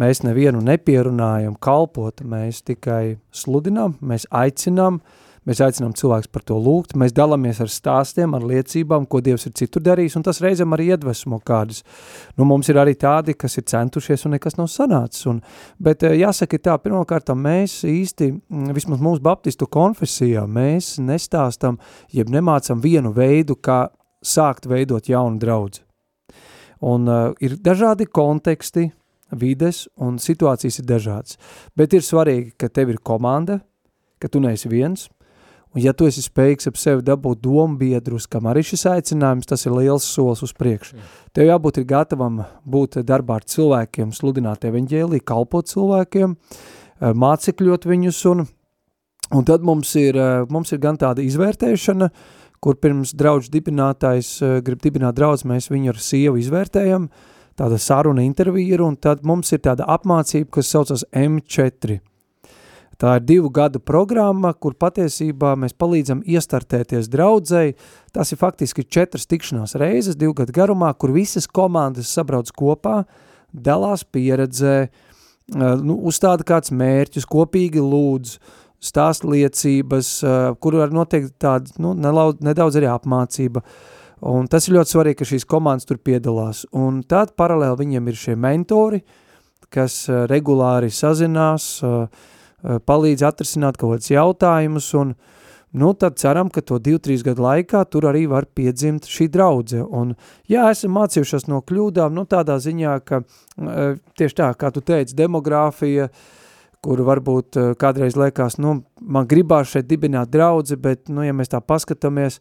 [0.00, 5.00] mēs nevienu nepierunājam kalpot, mēs tikai sludinām, mēs aicinām,
[5.48, 9.54] mēs aicinām cilvēks par to lūgt, mēs dalāmies ar stāstiem, ar liecībām, ko Dievs ir
[9.58, 11.82] citur darījis, un tas reizēm arī iedvesmo kādus.
[12.38, 15.26] Nu, mums ir arī tādi, kas ir centušies un nekas nav sanācis.
[15.28, 15.42] Un,
[15.82, 18.32] bet jāsaka tā, pirmkārt, mēs īsti,
[18.76, 21.80] vismaz mūsu baptistu konfesijā, mēs nestāstam,
[22.14, 23.88] jeb nemācam vienu veidu, kā
[24.24, 25.84] sākt veidot jaunu draudzi.
[26.80, 28.88] Un uh, ir dažādi konteksti,
[29.36, 31.38] vides un situācijas ir dažādas.
[31.76, 33.60] Bet ir svarīgi, ka tev ir komanda,
[34.20, 35.06] ka tu neesi viens,
[35.74, 39.66] un ja tu esi spējīgs ap sevi dabūt domu biedrus, kam arī šis aicinājums, tas
[39.66, 40.96] ir liels solis uz priekšu.
[40.96, 41.12] Mm.
[41.36, 48.24] Tev jābūt ir gatavam būt darbā ar cilvēkiem, sludināt evaņģēlī, kalpot cilvēkiem, uh, mācekļot viņus,
[48.32, 48.44] un,
[49.30, 54.34] un tad mums ir, uh, mums ir gan tāda izvērtēšana, uh, kur pirms draudž dibinātājs
[54.44, 57.08] uh, grib dibināt draudz, mēs viņu ar sievu izvērtējam,
[57.58, 62.00] tāda saruna intervija ir, un tad mums ir tāda apmācība, kas saucas M4.
[63.00, 67.78] Tā ir divu gadu programma, kur patiesībā mēs palīdzam iestartēties draudzēji.
[68.12, 73.06] Tas ir faktiski četras tikšanās reizes, divu gadu garumā, kur visas komandas sabrauc kopā,
[73.56, 80.10] dalās pieredzē, uh, nu, uzstāda kāds mērķus, kopīgi lūdz, uh, stāstliecības,
[80.60, 83.62] kur var noteikt tāda, nu, nedaudz arī apmācība.
[84.30, 86.66] Un tas ir ļoti svarīgi, ka šīs komandas tur piedalās.
[86.76, 89.00] Un tad paralēli viņiem ir šie mentori,
[89.72, 91.76] kas regulāri sazinās,
[92.60, 95.14] palīdz atrisināt kaut kādus jautājumus, un
[95.80, 99.80] nu, tad ceram, ka to 2-3 gadu laikā tur arī var piedzimt šī draudze.
[99.84, 100.12] Un
[100.50, 103.22] jā, esam mācījušās no kļūdām, nu tādā ziņā, ka
[104.20, 106.39] tieši tā, kā tu teici, demogrāfija, uh,
[106.84, 111.52] kur varbūt eh, kādreiz liekas, nu, man gribās šeit dibināt draudzi, bet, nu, ja mēs
[111.52, 112.40] tā paskatāmies,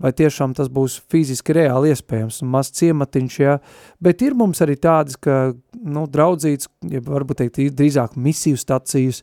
[0.00, 3.58] vai tiešām tas būs fiziski reāli iespējams, maz ciematiņš, jā,
[4.00, 9.20] bet ir mums arī tādas, ka, nu, draudzīts, ja varbūt teikt, drīzāk misiju stacijas,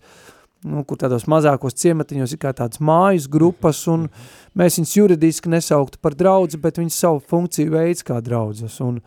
[0.67, 4.07] nu, kur tādos mazākos ciematiņos ir kā tādas mājas grupas, un
[4.57, 8.79] mēs viņus juridiski nesauktu par draudzi, bet viņas savu funkciju veids kā draudzes.
[8.83, 8.99] Un,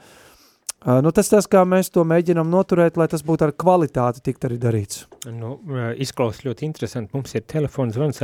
[0.81, 4.57] nu, tas tas, kā mēs to mēģinām noturēt, lai tas būtu ar kvalitāti tikt arī
[4.61, 5.05] darīts.
[5.29, 5.59] Nu,
[6.01, 7.13] izklausās ļoti interesanti.
[7.17, 8.23] Mums ir telefons zvans,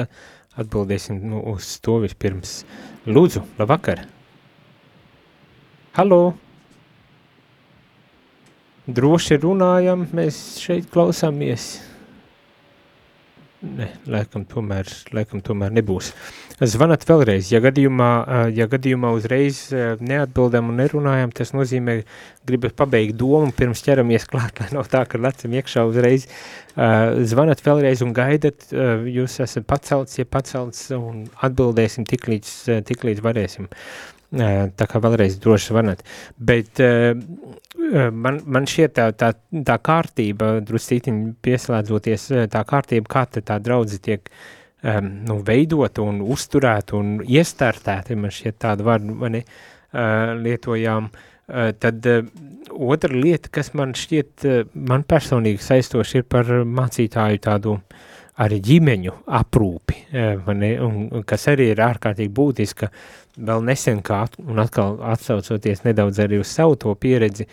[0.57, 2.63] atbildēsim nu, uz to vispirms.
[3.07, 4.07] Lūdzu, labvakar!
[5.97, 6.23] Halo!
[8.87, 11.75] Droši runājam, mēs šeit klausāmies.
[13.65, 16.11] Ne, laikam tomēr, laikam tomēr nebūs.
[16.61, 18.09] Zvanat vēlreiz, ja gadījumā,
[18.53, 19.63] ja gadījumā uzreiz
[20.05, 22.03] neatbildam un nerunājam, tas nozīmē,
[22.49, 26.29] gribas pabeigt domu, pirms ķeramies klāt, lai nav tā, ka lecam iekšā uzreiz.
[26.77, 28.69] Zvanat vēlreiz un gaidat,
[29.09, 32.53] jūs esat pacelts, ja pacelts un atbildēsim tik līdz,
[32.89, 33.73] tik līdz varēsim.
[34.35, 36.03] Tā kā vēlreiz droši zvanat.
[36.37, 39.33] Bet man, man šķiet tā, tā,
[39.67, 44.31] tā kārtība, druscītiņi pieslēdzoties, tā kārtība, kā tā draudzi tiek
[44.87, 51.71] um, nu, veidota un uzturēta un iestartēta, man šķiet tādu vārdu mani uh, lietojām, uh,
[51.81, 52.27] tad uh,
[52.71, 57.79] otra lieta, kas man šķiet, uh, man personīgi saistoši ir par mācītāju tādu
[58.43, 60.03] arī ģimeņu aprūpi,
[60.49, 62.91] un, un kas arī ir ārkārtīgi būtiska,
[63.37, 67.49] vēl nesen kā, un atkal atsaucoties nedaudz arī uz savu to pieredzi,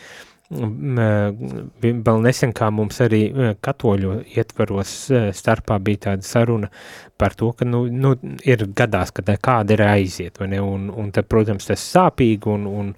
[0.53, 3.21] vēl nesen kā mums arī
[3.63, 4.93] katoļu ietvaros
[5.33, 6.69] starpā bija tāda saruna
[7.17, 8.13] par to, ka, nu, nu
[8.45, 12.67] ir gadās, ka kāda ir aiziet, vai ne, un, un tad, protams, tas sāpīgi, un,
[12.67, 12.93] un,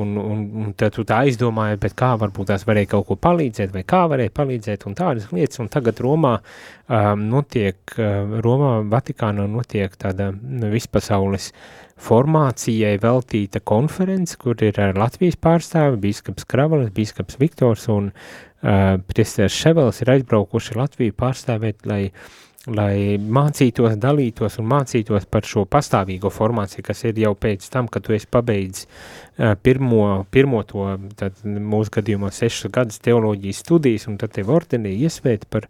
[0.00, 3.72] un, un, un tad tu tā aizdomāji, bet kā varbūt tās varēja kaut ko palīdzēt,
[3.74, 9.46] vai kā varēja palīdzēt, un tādas lietas, un tagad Romā um, notiek, uh, Romā, Vatikānā
[9.50, 10.32] notiek tāda
[10.72, 18.96] vispasaules uh, formācijai veltīta konference, kur ir Latvijas pārstāvi, bīskaps Kravalis, bīskaps Viktors un uh,
[19.10, 22.32] priesteris Ševels ir aizbraukuši Latviju pārstāvēt, lai uh,
[22.70, 28.06] lai mācītos, dalītos un mācītos par šo pastāvīgo formāciju, kas ir jau pēc tam, kad
[28.06, 30.86] tu esi pabeidzis uh, pirmo, pirmo to,
[31.20, 35.68] tad mūsu gadījumā sešas gadus teoloģijas studijas, un tad tev ordenī iesvēt par,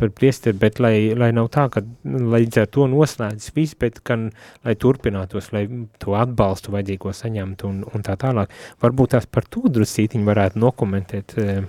[0.00, 4.28] par priesteri, bet lai, lai nav tā, ka līdz ar to noslēdzas viss, bet gan,
[4.66, 5.66] lai turpinātos, lai
[6.02, 8.52] to atbalstu vajadzīgo saņemtu un, un tā tālāk.
[8.82, 11.60] Varbūt tās par to drusītiņu varētu nokomentēt uh,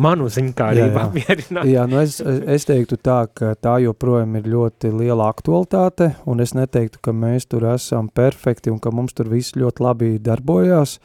[0.00, 1.68] manu ziņkārību apmierināt.
[1.70, 6.54] Jā, nu es, es teiktu tā, ka tā joprojām ir ļoti liela aktualitāte, un es
[6.58, 10.98] neteiktu, ka mēs tur esam perfekti un ka mums tur viss ļoti labi darbojās,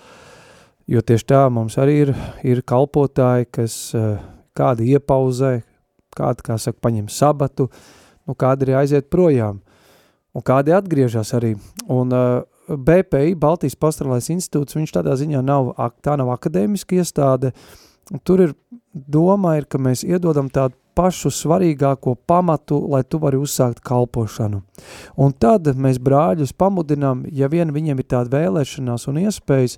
[0.88, 2.14] jo tieši tā mums arī ir,
[2.48, 3.80] ir kalpotāji, kas
[4.58, 5.60] kādi iepauzē,
[6.18, 7.70] kādi, kā saka, paņem sabatu,
[8.28, 9.62] nu kādi arī aiziet projām,
[10.36, 11.56] un kādi atgriežas arī,
[11.88, 17.86] un uh, BPI, Baltijas pastorālais institūts, viņš tādā ziņā nav, tā nav akadēmiska iestāde, uh,
[18.24, 18.54] Tur ir
[18.94, 24.64] doma, ir, ka mēs iedodam tādu pašu svarīgāko pamatu, lai tu vari uzsākt kalpošanu.
[25.20, 29.78] Un tad mēs brāļus pamudinām, ja vien viņiem ir tāda vēlēšanās un iespējas,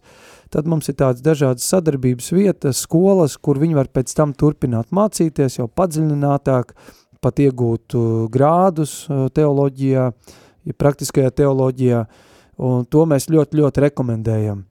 [0.53, 5.59] tad mums ir tādas dažādas sadarbības vietas, skolas, kur viņi var pēc tam turpināt mācīties
[5.59, 6.73] jau padziļinātāk,
[7.19, 7.95] pat iegūt
[8.31, 9.03] grādus
[9.35, 10.05] teoloģijā,
[10.65, 12.05] ja praktiskajā teoloģijā,
[12.63, 14.63] un to mēs ļoti, ļoti rekomendējam.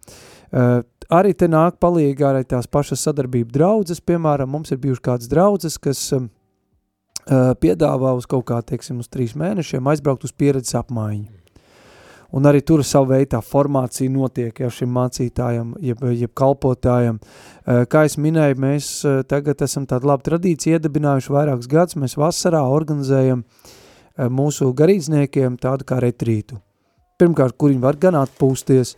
[0.49, 0.81] Uh,
[1.13, 5.77] arī te nāk palīgi arī tās pašas sadarbība draudzes, piemēram, mums ir bijuši kāds draudzes,
[5.77, 6.31] kas um,
[7.29, 11.38] uh, piedāvā uz kaut kā, teiksim, uz trīs mēnešiem aizbraukt uz pieredzes apmaiņu.
[12.37, 17.23] Un arī tur savu veidu tā formācija notiek jau šim mācītājam, jeb, jeb kalpotājam.
[17.65, 18.91] Kā es minēju, mēs
[19.31, 23.47] tagad esam tādu labu tradīciju iedibinājuši vairākus gadus, mēs vasarā organizējam
[24.29, 26.61] mūsu garīdzniekiem tādu kā retrītu.
[27.19, 28.93] Pirmkārt, kur viņi var gan atpūsties,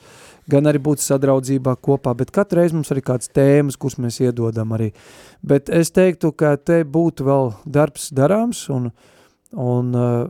[0.51, 4.75] gan arī būt sadraudzībā kopā, bet katru reizi mums arī kāds tēmas, kuras mēs iedodam
[4.77, 4.91] arī.
[5.47, 8.91] Bet es teiktu, ka te būtu vēl darbs darāms un,
[9.55, 10.27] un uh,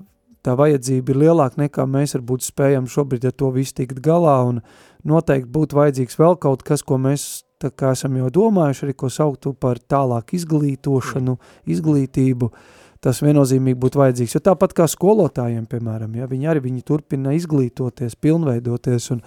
[0.47, 4.61] tā vajadzība ir lielāka nekā mēs varbūt spējam šobrīd ar to visu tikt galā un
[5.05, 9.11] noteikti būtu vajadzīgs vēl kaut kas, ko mēs tā kā esam jau domājuši arī, ko
[9.13, 11.37] sauktu par tālāk izglītošanu,
[11.69, 14.37] izglītību, uh, tas viennozīmīgi būtu vajadzīgs.
[14.37, 19.23] Jo tāpat kā skolotājiem, piemēram, ja, viņi arī viņi turpina izglītoties, pilnveidoties, un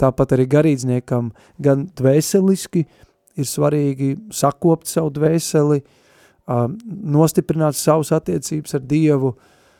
[0.00, 2.84] tāpat arī garīdzniekam gan dvēseliski
[3.36, 5.82] ir svarīgi sakopt savu dvēseli,
[7.16, 9.34] nostiprināt savus attiecības ar Dievu,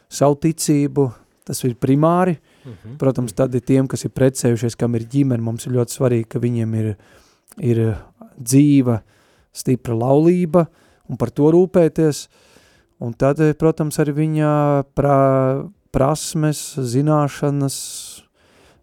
[0.08, 1.10] savu ticību,
[1.46, 2.36] tas ir primāri.
[2.64, 2.76] Uh mhm.
[2.84, 2.96] -huh.
[2.98, 6.38] Protams, tad ir tiem, kas ir precējušies, kam ir ģimene, mums ir ļoti svarīgi, ka
[6.38, 6.96] viņiem ir,
[7.58, 7.96] ir
[8.38, 9.02] dzīva,
[9.52, 10.66] stipra laulība,
[11.08, 12.28] un par to rūpēties–
[12.96, 14.50] Un tad, protams, arī viņa
[14.96, 15.16] pra,
[15.92, 17.76] prasmes, zināšanas,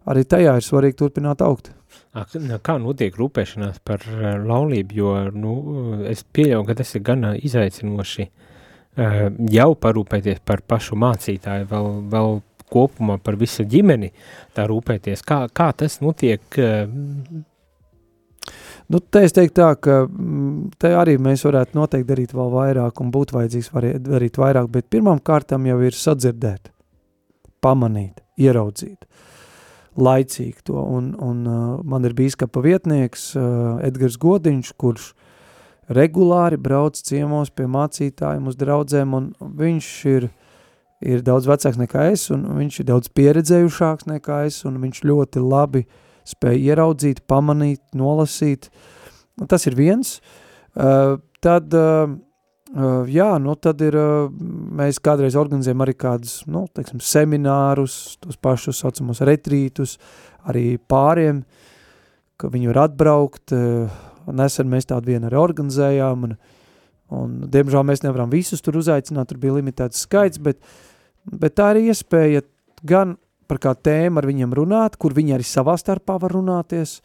[0.06, 1.72] arī tajā ir svarīgi turpināt augt.
[2.14, 5.54] Kā notiek rūpēšanās par eh, laulību, jo nu,
[6.06, 8.28] es pieļauju, ka tas ir gan izaicinoši
[8.96, 12.36] jau parūpēties par pašu mācītāju, vēl, vēl
[12.74, 14.12] kopumā par visu ģimeni
[14.54, 15.24] tā rūpēties.
[15.26, 16.42] Kā, kā tas notiek?
[18.92, 23.00] Nu, te es teiktu tā, ka mm, te arī mēs varētu noteikti darīt vēl vairāk
[23.00, 23.70] un būtu vajadzīgs
[24.04, 26.68] darīt vairāk, bet pirmām kārtām jau ir sadzirdēt,
[27.64, 29.08] pamanīt, ieraudzīt
[29.94, 30.78] laicīgi to.
[30.78, 35.12] Un, un uh, man ir bīskapa vietnieks uh, Edgars Godiņš, kurš
[35.92, 40.28] regulāri brauc ciemos pie mācītājiem uz draudzēm, un viņš ir,
[41.04, 45.44] ir daudz vecāks nekā es, un viņš ir daudz pieredzējušāks nekā es, un viņš ļoti
[45.44, 45.84] labi
[46.24, 48.70] spēja ieraudzīt, pamanīt, nolasīt.
[49.40, 50.20] Un tas ir viens.
[50.74, 52.14] Uh, tad uh,
[52.74, 54.30] Uh, jā, nu tad ir, uh,
[54.74, 59.92] mēs kādreiz organizējam arī kādus, nu, teiksim, seminārus, tos pašus saucamos retrītus,
[60.50, 61.44] arī pāriem,
[62.34, 63.94] ka viņi var atbraukt, uh,
[64.32, 66.36] nesen mēs tādu vienu arī organizējām, un,
[67.14, 70.62] un diemžēl mēs nevaram visus tur uzaicināt, tur bija limitēts skaits, bet,
[71.24, 72.44] bet tā ir iespēja
[72.86, 73.16] gan
[73.50, 76.98] par kā tēmu ar viņiem runāt, kur viņi arī savā starpā var runāties,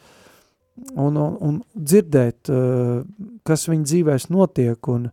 [0.95, 2.51] un, un, un dzirdēt,
[3.43, 5.09] kas viņa dzīvēs notiek, un,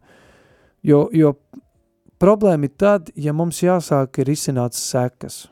[0.86, 1.32] Jo, jo
[2.22, 5.46] problēma ir tad, ja mums jāsāk ir izsināt sekas.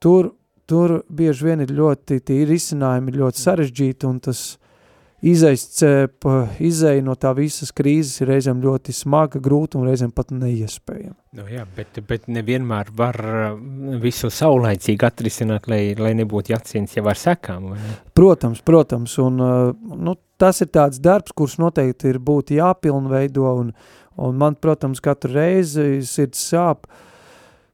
[0.00, 0.32] Tur,
[0.70, 4.44] tur bieži vien ir ļoti, tie risinājumi ir ļoti sarežģīti un tas
[5.22, 11.16] izēja no tā visas krīzes ir reizēm ļoti smaga, grūta un reizēm pat neiespējama.
[11.36, 13.58] Nu jā, bet, bet nevienmēr var uh,
[14.02, 17.68] visu saulaicīgi atrisināt, lai, lai nebūtu jācīnas jau ar sekām.
[17.74, 17.92] Vai?
[18.16, 23.74] Protams, protams, un uh, nu, tas ir tāds darbs, kurš noteikti ir būtu jāpilnveido, un,
[24.18, 26.88] un man, protams, katru reizi sirds sāp,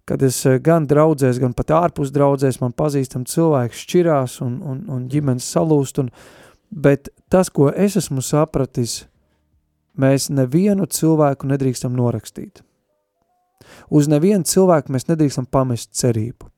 [0.06, 4.82] kad es uh, gan draudzēs, gan pat ārpus draudzēs, man pazīstam cilvēks šķirās un, un,
[4.98, 6.10] un ģimenes salūst, un,
[6.70, 9.04] bet tas, ko es esmu sapratis,
[9.96, 12.62] mēs nevienu cilvēku nedrīkstam norakstīt.
[13.90, 16.50] Uz nevienu cilvēku mēs nedrīkstam pamest cerību.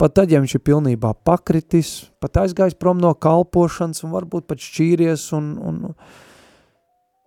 [0.00, 4.62] Pat tad, ja viņš ir pilnībā pakritis, pat aizgājis prom no kalpošanas un varbūt pat
[4.64, 5.82] šķīries un, un,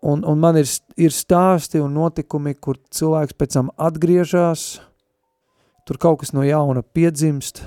[0.02, 4.82] un, un man ir, ir stāsti un notikumi, kur cilvēks pēc tam atgriežas,
[5.86, 7.62] tur kaut kas no jauna piedzimst,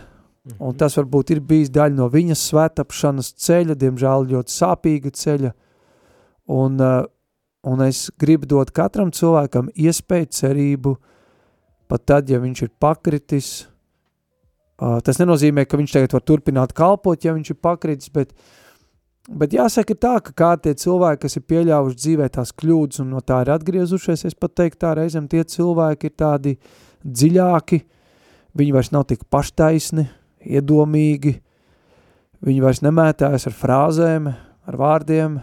[0.45, 0.77] Un mhm.
[0.77, 5.53] tas varbūt ir bijis daļa no viņas svētapšanas ceļa, diemžēl ļoti sāpīga ceļa.
[6.53, 7.05] Un, uh,
[7.65, 10.91] un es gribu dot katram cilvēkam iespēju cerību,
[11.89, 13.49] pat tad, ja viņš ir pakritis.
[14.77, 18.35] Uh, tas nenozīmē, ka viņš tagad var turpināt kalpot, ja viņš ir pakritis, bet,
[19.31, 23.23] bet jāsaka tā, ka kā tie cilvēki, kas ir pieļāvuši dzīvē tās kļūdas un no
[23.25, 26.55] tā ir atgriezušies, es pat teiktu tā reizēm tie cilvēki ir tādi
[27.07, 27.81] dziļāki,
[28.61, 30.09] viņi vairs nav tik paštaisni,
[30.47, 31.35] iedomīgi,
[32.45, 34.31] viņi vairs nemētājas ar frāzēm,
[34.69, 35.41] ar vārdiem,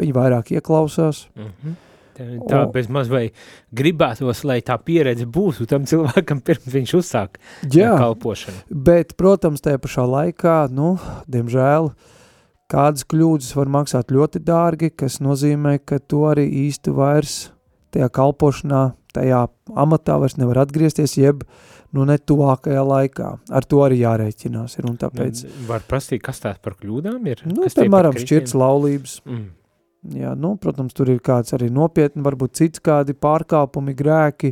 [0.00, 1.26] viņi vairāk ieklausās.
[1.36, 1.80] Mm -hmm.
[2.12, 3.30] Tā, bez maz vai
[3.72, 7.38] gribētos, lai tā pieredze būtu tam cilvēkam, pirms viņš uzsāk
[7.72, 8.58] jā, kalpošanu.
[8.68, 10.98] Bet, protams, tajā pašā laikā, nu,
[11.32, 11.92] diemžēl,
[12.72, 17.50] kādas kļūdas var maksāt ļoti dārgi, kas nozīmē, ka to arī īsti vairs
[17.92, 21.44] tajā kalpošanā, tajā amatā vairs nevar atgriezties, jeb
[21.96, 23.30] nu ne tuvākajā laikā.
[23.52, 25.42] Ar to arī jārēķinās ir, un tāpēc...
[25.48, 27.44] Nu, var prasīt, kas tās par kļūdām ir?
[27.48, 29.18] Nu, kas piemēram, šķirts laulības.
[29.28, 29.50] Mm.
[30.18, 34.50] Jā, nu, protams, tur ir kāds arī nopietni, varbūt cits kādi pārkāpumi, grēki,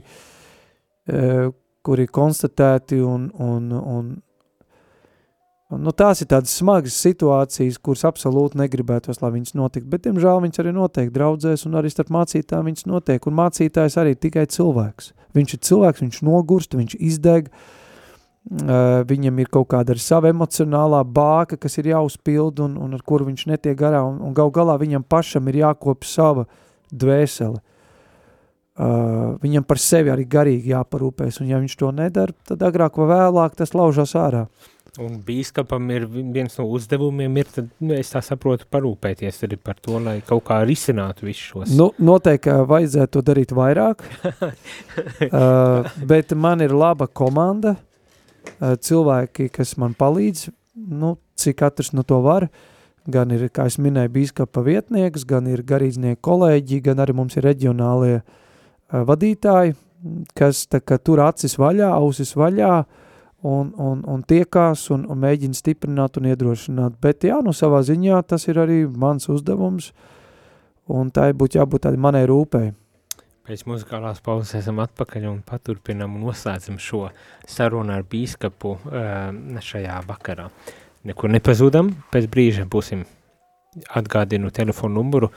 [1.10, 1.22] e,
[1.82, 4.18] kuri konstatēti un, un, un
[5.70, 10.62] Nu, tās ir tādas smagas situācijas, kuras absolūti negribētos, lai viņas notiktu, bet, diemžēl, viņas
[10.64, 15.12] arī notiek draudzēs, un arī starp mācītājiem viņas notiek, un mācītājs arī tikai cilvēks.
[15.36, 21.02] Viņš ir cilvēks, viņš nogurst, viņš izdeg, uh, viņam ir kaut kāda arī sava emocionālā
[21.04, 24.78] bāka, kas ir jāuzpild, un, un ar kuru viņš netiek garā, un, un gal galā
[24.80, 26.46] viņam pašam ir jākop sava
[26.90, 27.60] dvēsele.
[28.80, 33.10] Uh, viņam par sevi arī garīgi jāparūpēs, un ja viņš to nedara, tad agrāk vai
[33.10, 34.46] vēlāk tas laužās ārā.
[34.98, 39.78] Un bīskapam ir viens no uzdevumiem, ir, tad, nu, es tā saprotu, parūpēties arī par
[39.78, 41.74] to, lai kaut kā risinātu visus šos.
[41.78, 44.02] Nu, noteikti vajadzētu to darīt vairāk,
[45.28, 52.02] uh, bet man ir laba komanda, uh, cilvēki, kas man palīdz, nu, cik katrs no
[52.02, 52.48] to var,
[53.10, 57.46] gan ir, kā es minēju, bīskapa vietnieks, gan ir garīdznieku kolēģi, gan arī mums ir
[57.46, 59.76] reģionālie uh, vadītāji,
[60.34, 62.99] kas tā tur acis vaļā, ausis vaļā, uh,
[63.42, 66.98] un, un, un tiekās un, un mēģina stiprināt un iedrošināt.
[67.02, 69.90] Bet jā, nu savā ziņā tas ir arī mans uzdevums
[70.90, 72.74] un tai būtu jābūt tādai manai rūpēji.
[73.50, 77.06] Pēc muzikālās pauzes esam atpakaļ un paturpinam un noslēdzam šo
[77.48, 80.50] sarunu ar bīskapu ehm, šajā vakarā.
[81.08, 83.06] Nekur nepazūdam, pēc brīža būsim
[83.96, 85.30] atgādinu telefonu numuru.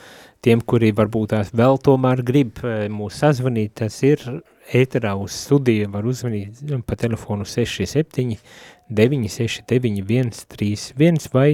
[0.44, 4.26] Tiem, kuri varbūt tās vēl tomēr grib eh, mūs sazvanīt, tas ir
[4.72, 8.38] ēterā uz studiju var uzvanīt nu, pa telefonu 67
[8.90, 11.50] 969 131 vai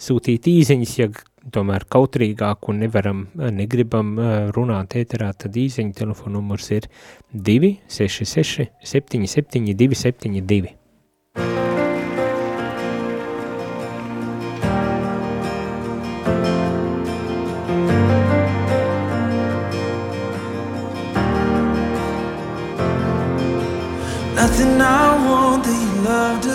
[0.00, 1.08] sūtīt īziņas, ja
[1.52, 6.88] tomēr kautrīgāk un nevaram, eh, negribam eh, runāt ēterā, tad īziņa telefonu numurs ir
[7.32, 10.83] 266 77 272.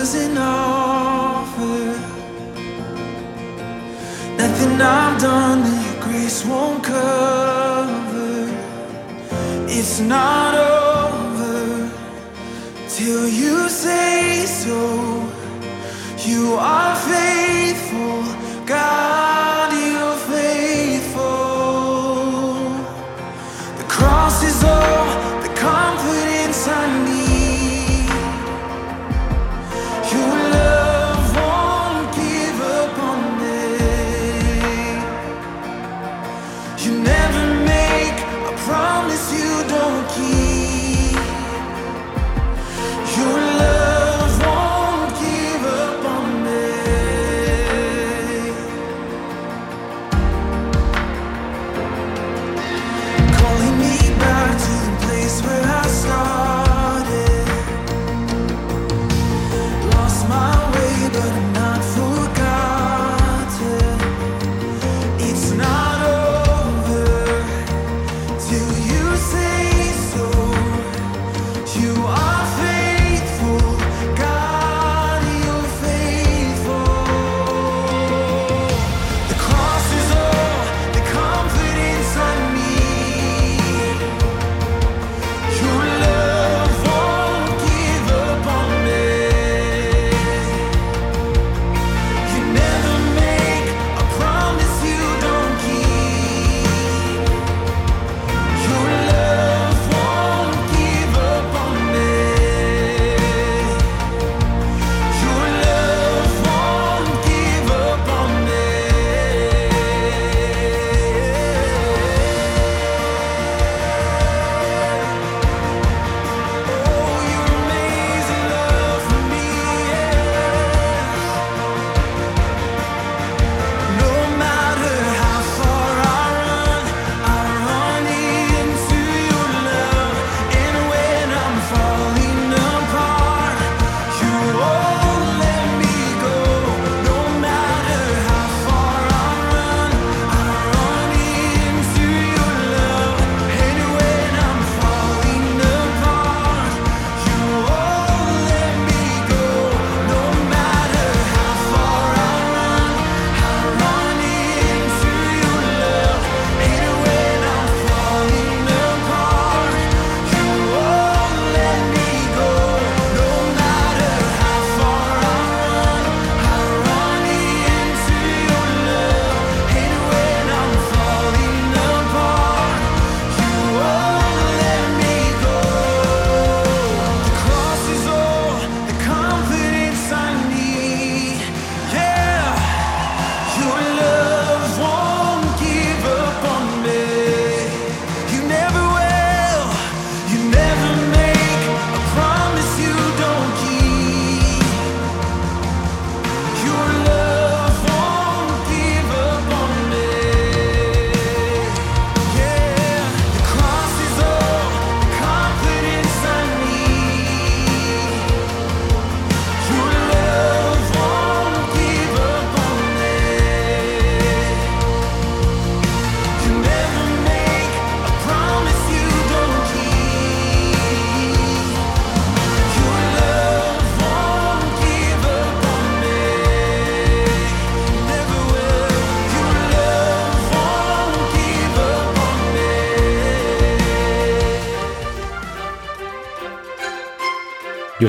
[0.00, 1.80] doesn't offer.
[4.38, 8.48] Nothing I've done that Your grace won't cover.
[9.68, 11.90] It's not over
[12.88, 14.80] Till you say so.
[16.28, 18.22] You are faithful,
[18.64, 21.24] God, you're faithful.
[23.80, 25.06] The cross is all,
[25.42, 27.09] the confidence I need.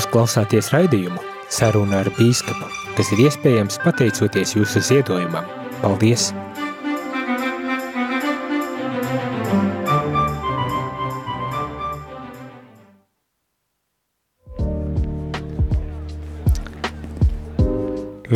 [0.02, 1.20] Jūs klausāties raidījumu
[1.54, 2.66] Saruna ar bīskapu,
[2.98, 5.46] kas ir iespējams pateicoties jūsu ziedojumam.
[5.84, 6.32] Paldies!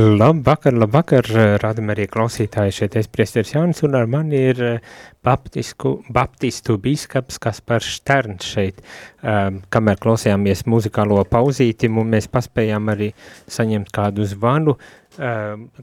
[0.05, 1.25] Labvakar, labvakar,
[1.63, 4.91] rādam arī klausītāji šeit es priesteris Jānis un ar mani ir eh,
[5.25, 8.83] baptisku, baptistu bīskaps Kaspars Šterns šeit,
[9.23, 13.09] um, kamēr klausījāmies muzikālo pauzīti, mēs paspējām arī
[13.57, 15.04] saņemt kādu zvanu, um,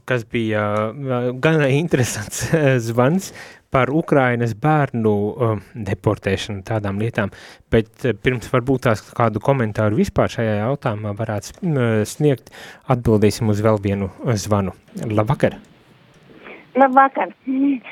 [0.05, 3.31] kas bija uh, gana interesants uh, zvans
[3.73, 7.33] par Ukrainas bērnu um, deportēšanu tādām lietām,
[7.73, 12.53] bet uh, pirms varbūt tās kādu komentāru vispār šajā jautājumā varētu sniegt,
[12.93, 14.75] atbildēsim uz vēl vienu zvanu.
[15.09, 15.57] Labvakar!
[16.77, 17.33] Labvakar!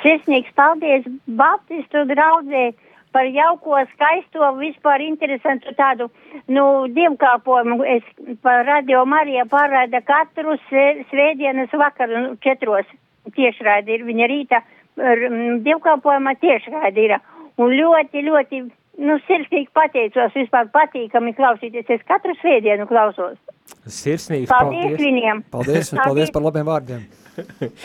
[0.02, 1.06] Sirsnīgs paldies
[1.38, 2.72] Baptistu draudzē
[3.12, 6.10] par jauko, skaisto, vispār interesantu tādu,
[6.48, 7.82] nu, dievkalpojumu.
[7.98, 8.04] Es
[8.44, 12.88] par radio Marija pārraida katru svē- svētdienas vakaru nu, četros
[13.36, 14.62] tiešraidi ir viņa rīta
[14.98, 15.26] ar,
[15.66, 17.18] dievkalpojumā tiešraidi ir.
[17.62, 18.62] Un ļoti, ļoti,
[19.06, 21.90] nu, sirsnīgi pateicos, vispār patīkami klausīties.
[21.90, 23.38] Es katru svētdienu klausos.
[23.86, 25.00] Sirsnīgs Paldies, paldies!
[25.02, 25.44] viņiem!
[25.52, 26.08] Paldies, un Paldies.
[26.08, 27.04] paldies par labiem vārdiem.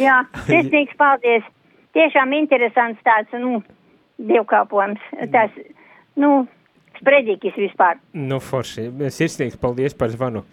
[0.01, 1.45] Jā, sirsnīgs paldies.
[1.97, 3.63] Tiešām interesants tāds, nu,
[4.23, 5.03] dievkalpojums.
[5.33, 5.57] Tas,
[6.21, 6.47] nu,
[7.01, 8.01] spredīgis vispār.
[8.17, 8.89] Nu, forši.
[9.13, 10.45] Sirsnīgs paldies par zvanu.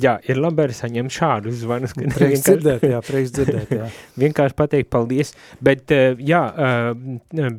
[0.00, 1.92] Jā, ir labi arī saņemt šādus zvanus.
[1.96, 3.90] kad Prieks dzirdēt, jā, prieks dzirdēt, jā.
[4.22, 5.34] vienkārši pateikt paldies,
[5.64, 5.92] bet
[6.24, 6.42] jā,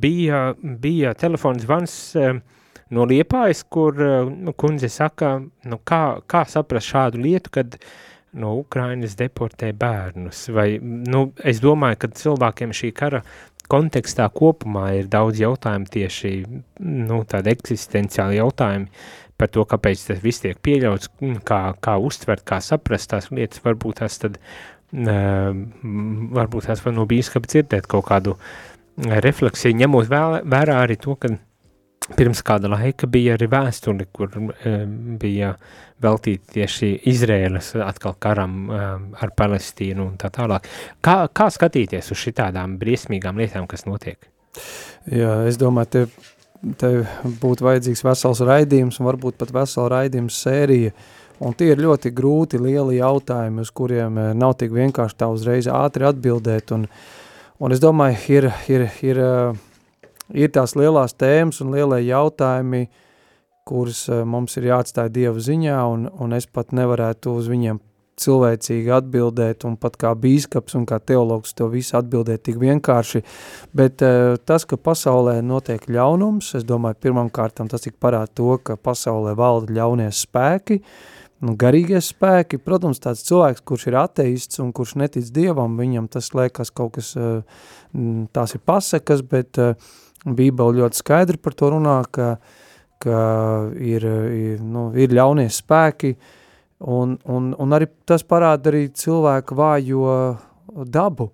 [0.01, 0.41] bija,
[0.81, 1.99] bija telefons zvans
[2.95, 5.37] no Liepājas, kur nu, kundze saka,
[5.69, 7.77] nu, kā, kā saprast šādu lietu, kad
[8.35, 13.21] no Ukrainas deportē bērnus, vai, nu, es domāju, ka cilvēkiem šī kara
[13.71, 16.33] kontekstā kopumā ir daudz jautājumu tieši,
[16.79, 18.89] nu, tādi eksistenciāli jautājumi
[19.35, 21.11] par to, kāpēc tas viss tiek pieļauts,
[21.47, 24.39] kā, kā uztvert, kā saprast tās lietas, varbūt tās tad
[24.95, 28.37] varbūt tās var no bīskapa dzirdēt kaut kādu
[28.95, 31.33] refleksiju, ņemot vērā arī to, ka
[32.17, 34.51] pirms kāda laika bija arī vēstuli, kur um,
[35.21, 35.55] bija
[36.03, 40.67] veltīti tieši Izrēlas atkal karam um, ar Palestīnu un tā tālāk.
[41.05, 44.29] Kā, kā skatīties uz šitādām briesmīgām lietām, kas notiek?
[45.11, 46.31] Jā, es domāju, te,
[46.79, 46.91] te
[47.41, 50.95] būtu vajadzīgs vesels raidījums un varbūt pat vesela raidījums sērija.
[51.43, 55.67] Un tie ir ļoti grūti lieli jautājumi, uz kuriem eh, nav tik vienkārši tā uzreiz
[55.67, 56.71] ātri atbildēt.
[56.75, 56.85] Un,
[57.59, 59.65] un es domāju, ir, ir, ir, eh,
[60.33, 62.85] ir tās lielās tēmas un lielie jautājumi,
[63.65, 67.81] kurus eh, mums ir jāatstāj Dieva ziņā, un, un es pat nevarētu uz viņiem
[68.21, 73.21] cilvēcīgi atbildēt, un pat kā bīskaps un kā teologs to visu atbildēt tik vienkārši,
[73.75, 78.55] bet uh, tas, ka pasaulē notiek ļaunums, es domāju, pirmam kārtam tas tik parāda to,
[78.63, 80.79] ka pasaulē valda ļaunie spēki,
[81.43, 86.31] nu, garīgie spēki, protams, tāds cilvēks, kurš ir ateists un kurš netic Dievam, viņam tas
[86.37, 87.43] liekas kaut kas, uh,
[88.35, 89.75] tās ir pasekas, bet uh,
[90.25, 92.35] Bībele ļoti skaidri par to runā, ka,
[93.03, 93.19] ka
[93.77, 96.15] ir, ir, nu, ir ļaunie spēki,
[96.79, 100.15] Un, un, un arī tas parāda arī cilvēku vājo
[100.91, 101.29] dabu,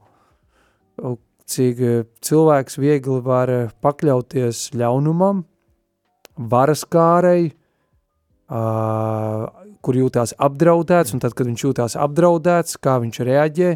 [1.49, 1.81] cik
[2.21, 3.49] cilvēks viegli var
[3.81, 5.41] pakļauties ļaunumam,
[6.37, 7.49] varaskārei,
[8.53, 9.49] uh,
[9.81, 13.71] kur jūtās apdraudēts, un tad, kad viņš jūtās apdraudēts, kā viņš reaģē,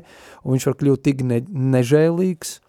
[0.45, 2.59] un viņš var kļūt tik ne, nežēlīgs,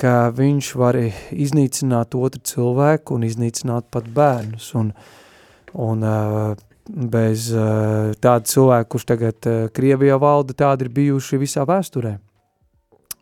[0.00, 4.92] ka viņš var iznīcināt otru cilvēku un iznīcināt pat bērnus, un,
[5.78, 6.52] un uh,
[6.88, 12.16] bez uh, tāda cilvēka, kurš tagad uh, Krievijā valda, tādi ir bijuši visā vēsturē.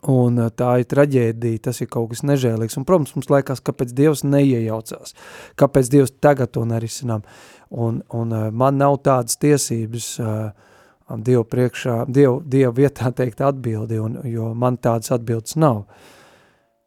[0.09, 2.79] Un uh, tā ir traģēdija, tas ir kaut kas nežēlīgs.
[2.81, 5.15] Un, protams, mums liekas, kāpēc Dievs neiejaucās,
[5.61, 7.27] kāpēc Dievs tagad to nerisinām.
[7.71, 10.71] Un, un uh, man nav tādas tiesības uh,
[11.11, 15.85] Dievu priekšā, Dievu, Dievu vietā teikt atbildi, un, jo man tādas atbildes nav.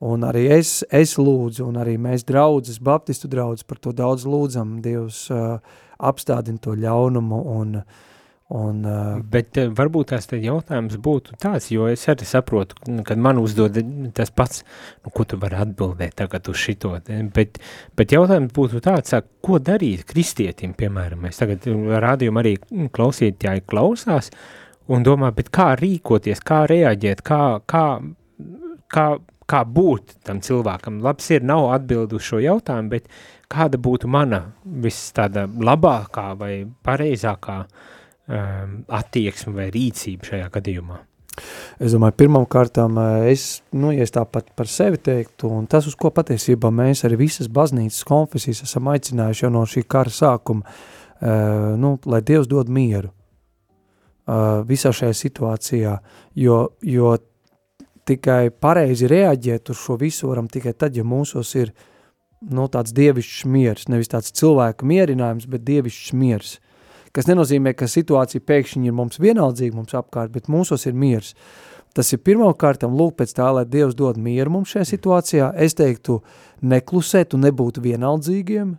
[0.04, 4.82] Un arī es, es lūdzu, un arī mēs draudzes, baptistu draudzes par to daudz lūdzam,
[4.84, 5.62] Dievs uh,
[6.04, 7.78] apstādina to ļaunumu un,
[8.52, 12.78] un uh, Bet varbūt tās te jautājums būtu tāds, jo es arī saprotu,
[13.08, 13.80] kad man uzdod
[14.18, 14.66] tas pats,
[15.06, 16.92] nu, ko tu vari atbildēt tagad uz šito,
[17.34, 17.62] bet,
[17.98, 21.66] bet jautājums būtu tāds, ko darīt kristietim, piemēram, mēs tagad
[22.04, 22.58] rādījum arī
[22.94, 24.34] klausītāji klausās
[24.92, 27.86] un domā, bet kā rīkoties, kā reaģēt, kā, kā,
[28.92, 29.08] kā,
[29.50, 31.02] kā būt tam cilvēkam.
[31.04, 33.10] Labs ir, nav atbildi uz šo jautājumu, bet
[33.52, 36.54] kāda būtu mana viss tāda labākā vai
[36.86, 41.02] pareizākā um, attieksme vai rīcība šajā gadījumā?
[41.82, 42.98] es domāju, pirmam kārtām
[43.30, 47.18] es, nu, ja es tāpat par sevi teiktu, un tas, uz ko patiesībā mēs arī
[47.24, 52.70] visas baznīcas konfesijas esam aicinājuši jau no šī kara sākuma, uh, nu, lai Dievs dod
[52.74, 55.98] mieru uh, visā šajā situācijā,
[56.40, 57.16] jo, jo
[58.08, 61.74] tikai pareizi reaģēt uz šo visu varam tikai tad, ja mūsos ir
[62.44, 66.58] nu, tāds dievišķs miers, nevis tāds cilvēka mierinājums, bet dievišķs miers,
[67.16, 71.34] kas nenozīmē, ka situācija pēkšņi ir mums vienaldzīga mums apkārt, bet mūsos ir miers.
[71.94, 75.52] Tas ir pirmkārtam lūk pēc tā, lai Dievs dod mieru mums šajā situācijā.
[75.62, 76.24] Es teiktu
[76.66, 78.72] neklusēt un nebūt vienaldzīgiem.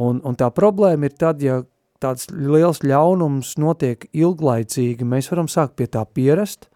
[0.00, 1.60] Un, un tā problēma ir tad, ja
[2.00, 6.70] tāds liels ļaunums notiek ilglaicīgi, mēs varam sākt pie tā pierast,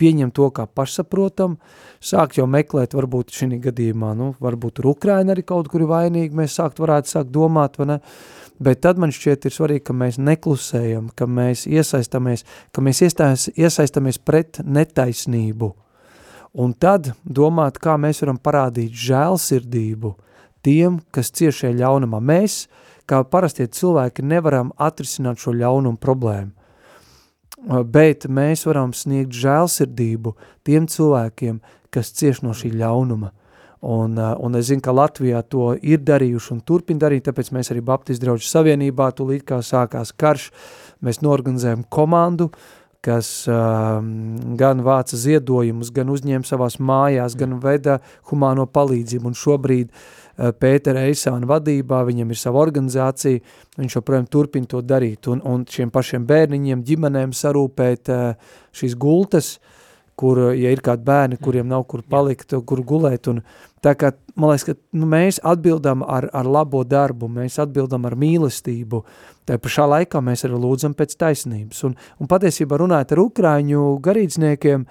[0.00, 1.58] pieņemt to kā pašsaprotam,
[2.00, 6.56] sākt jau meklēt, varbūt šī gadījumā, nu, varbūt tur Ukraina arī kaut kuri vainīgi, mēs
[6.60, 7.98] sākt varētu sākt domāt, vai ne,
[8.62, 14.20] bet tad man šķiet ir svarīgi, ka mēs neklusējam, ka mēs iesaistamies, ka mēs iesaistamies
[14.24, 15.72] pret netaisnību,
[16.60, 20.14] un tad domāt, kā mēs varam parādīt žēlsirdību
[20.64, 22.20] tiem, kas ciešie ļaunumā.
[22.20, 22.64] Mēs,
[23.08, 26.59] kā parastie cilvēki, nevaram atrisināt šo ļaunumu problēmu
[27.68, 30.34] bet mēs varam sniegt žēlsirdību
[30.66, 31.60] tiem cilvēkiem,
[31.92, 33.32] kas cieš no šī ļaunuma.
[33.80, 37.80] Un, un es zinu, ka Latvijā to ir darījuši un turpin darīt, tāpēc mēs arī
[37.84, 40.50] Baptistu draudžu savienībā, tūlīt kā sākās karš,
[41.00, 42.50] mēs norganizējam komandu,
[43.00, 44.10] kas um,
[44.60, 49.88] gan vāca ziedojumus, gan uzņēma savās mājās, gan veda humāno palīdzību, un šobrīd
[50.29, 53.42] Eh, Pētera Eisāna vadībā, viņam ir sava organizācija,
[53.76, 59.58] viņš joprojām turpina to darīt, un, un šiem pašiem bērniņiem, ģimenēm sarūpēt eh, šīs gultas,
[60.20, 63.40] kur, ja ir kādi bērni, kuriem nav kur palikt, kur gulēt, un
[63.84, 68.16] tā kā, man liekas, ka nu, mēs atbildam ar, ar labo darbu, mēs atbildam ar
[68.20, 69.02] mīlestību,
[69.48, 74.84] tā pašā laikā mēs arī lūdzam pēc taisnības, un, un patiesībā runājot ar Ukraiņu garīdzniekiem,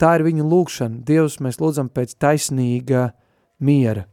[0.00, 3.10] tā ir viņu lūkšana, Dievs, mēs lūdzam pēc taisnīga
[3.64, 4.06] miera,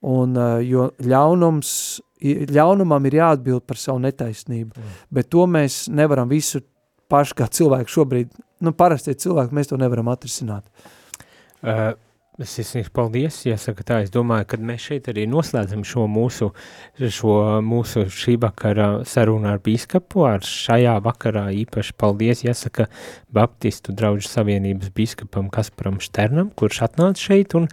[0.00, 1.70] Un, eh, jo ļaunums,
[2.54, 5.00] ļaunumam ir jāatbild par savu netaisnību, mm.
[5.12, 6.62] bet to mēs nevaram visu
[7.10, 10.64] paši kā cilvēki šobrīd, nu parasti cilvēki, mēs to nevaram atrisināt.
[11.60, 11.92] Uh,
[12.40, 16.46] Sirsnīgs paldies, jāsaka tā, es domāju, ka mēs šeit arī noslēdzam šo mūsu,
[16.96, 22.88] šo mūsu šī vakara sarunu ar bīskapu, ar šajā vakarā īpaši paldies, jāsaka,
[23.30, 27.68] Baptistu draudžu savienības bīskapam Kasparam Šternam, kurš atnāca šeit un,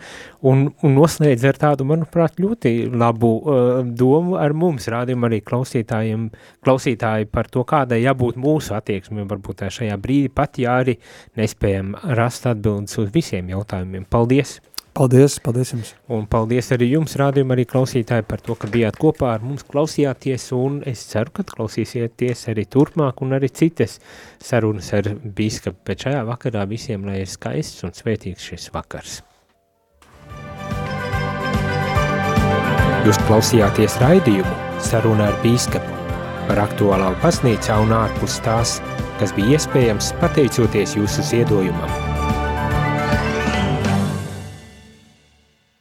[0.46, 6.28] un, un noslēdz ar tādu, manuprāt, ļoti labu uh, domu ar mums, rādījumu arī klausītājiem,
[6.68, 11.00] klausītāji par to, kādai jābūt mūsu attieksmi, varbūt šajā brīdī pat, ja arī
[11.40, 14.06] nespējam rast atbildes uz visiem jautājumiem.
[14.12, 14.57] Paldies!
[14.98, 15.90] Paldies, paldies jums.
[16.10, 20.48] Un paldies arī jums, rādījumi, arī klausītāji par to, ka bijāt kopā ar mums, klausījāties,
[20.58, 24.00] un es ceru, ka klausīsieties arī turpmāk, un arī citas
[24.42, 25.84] sarunas ar bīskapu.
[25.86, 29.20] Bet šajā vakarā visiem, lai ir skaists un svētīgs šis vakars.
[33.06, 35.94] Jūs klausījāties raidījumu saruna ar bīskapu
[36.50, 38.80] par aktuālām pasnīcā un ārpus tās,
[39.22, 42.07] kas bija iespējams pateicoties jūsu ziedojumam.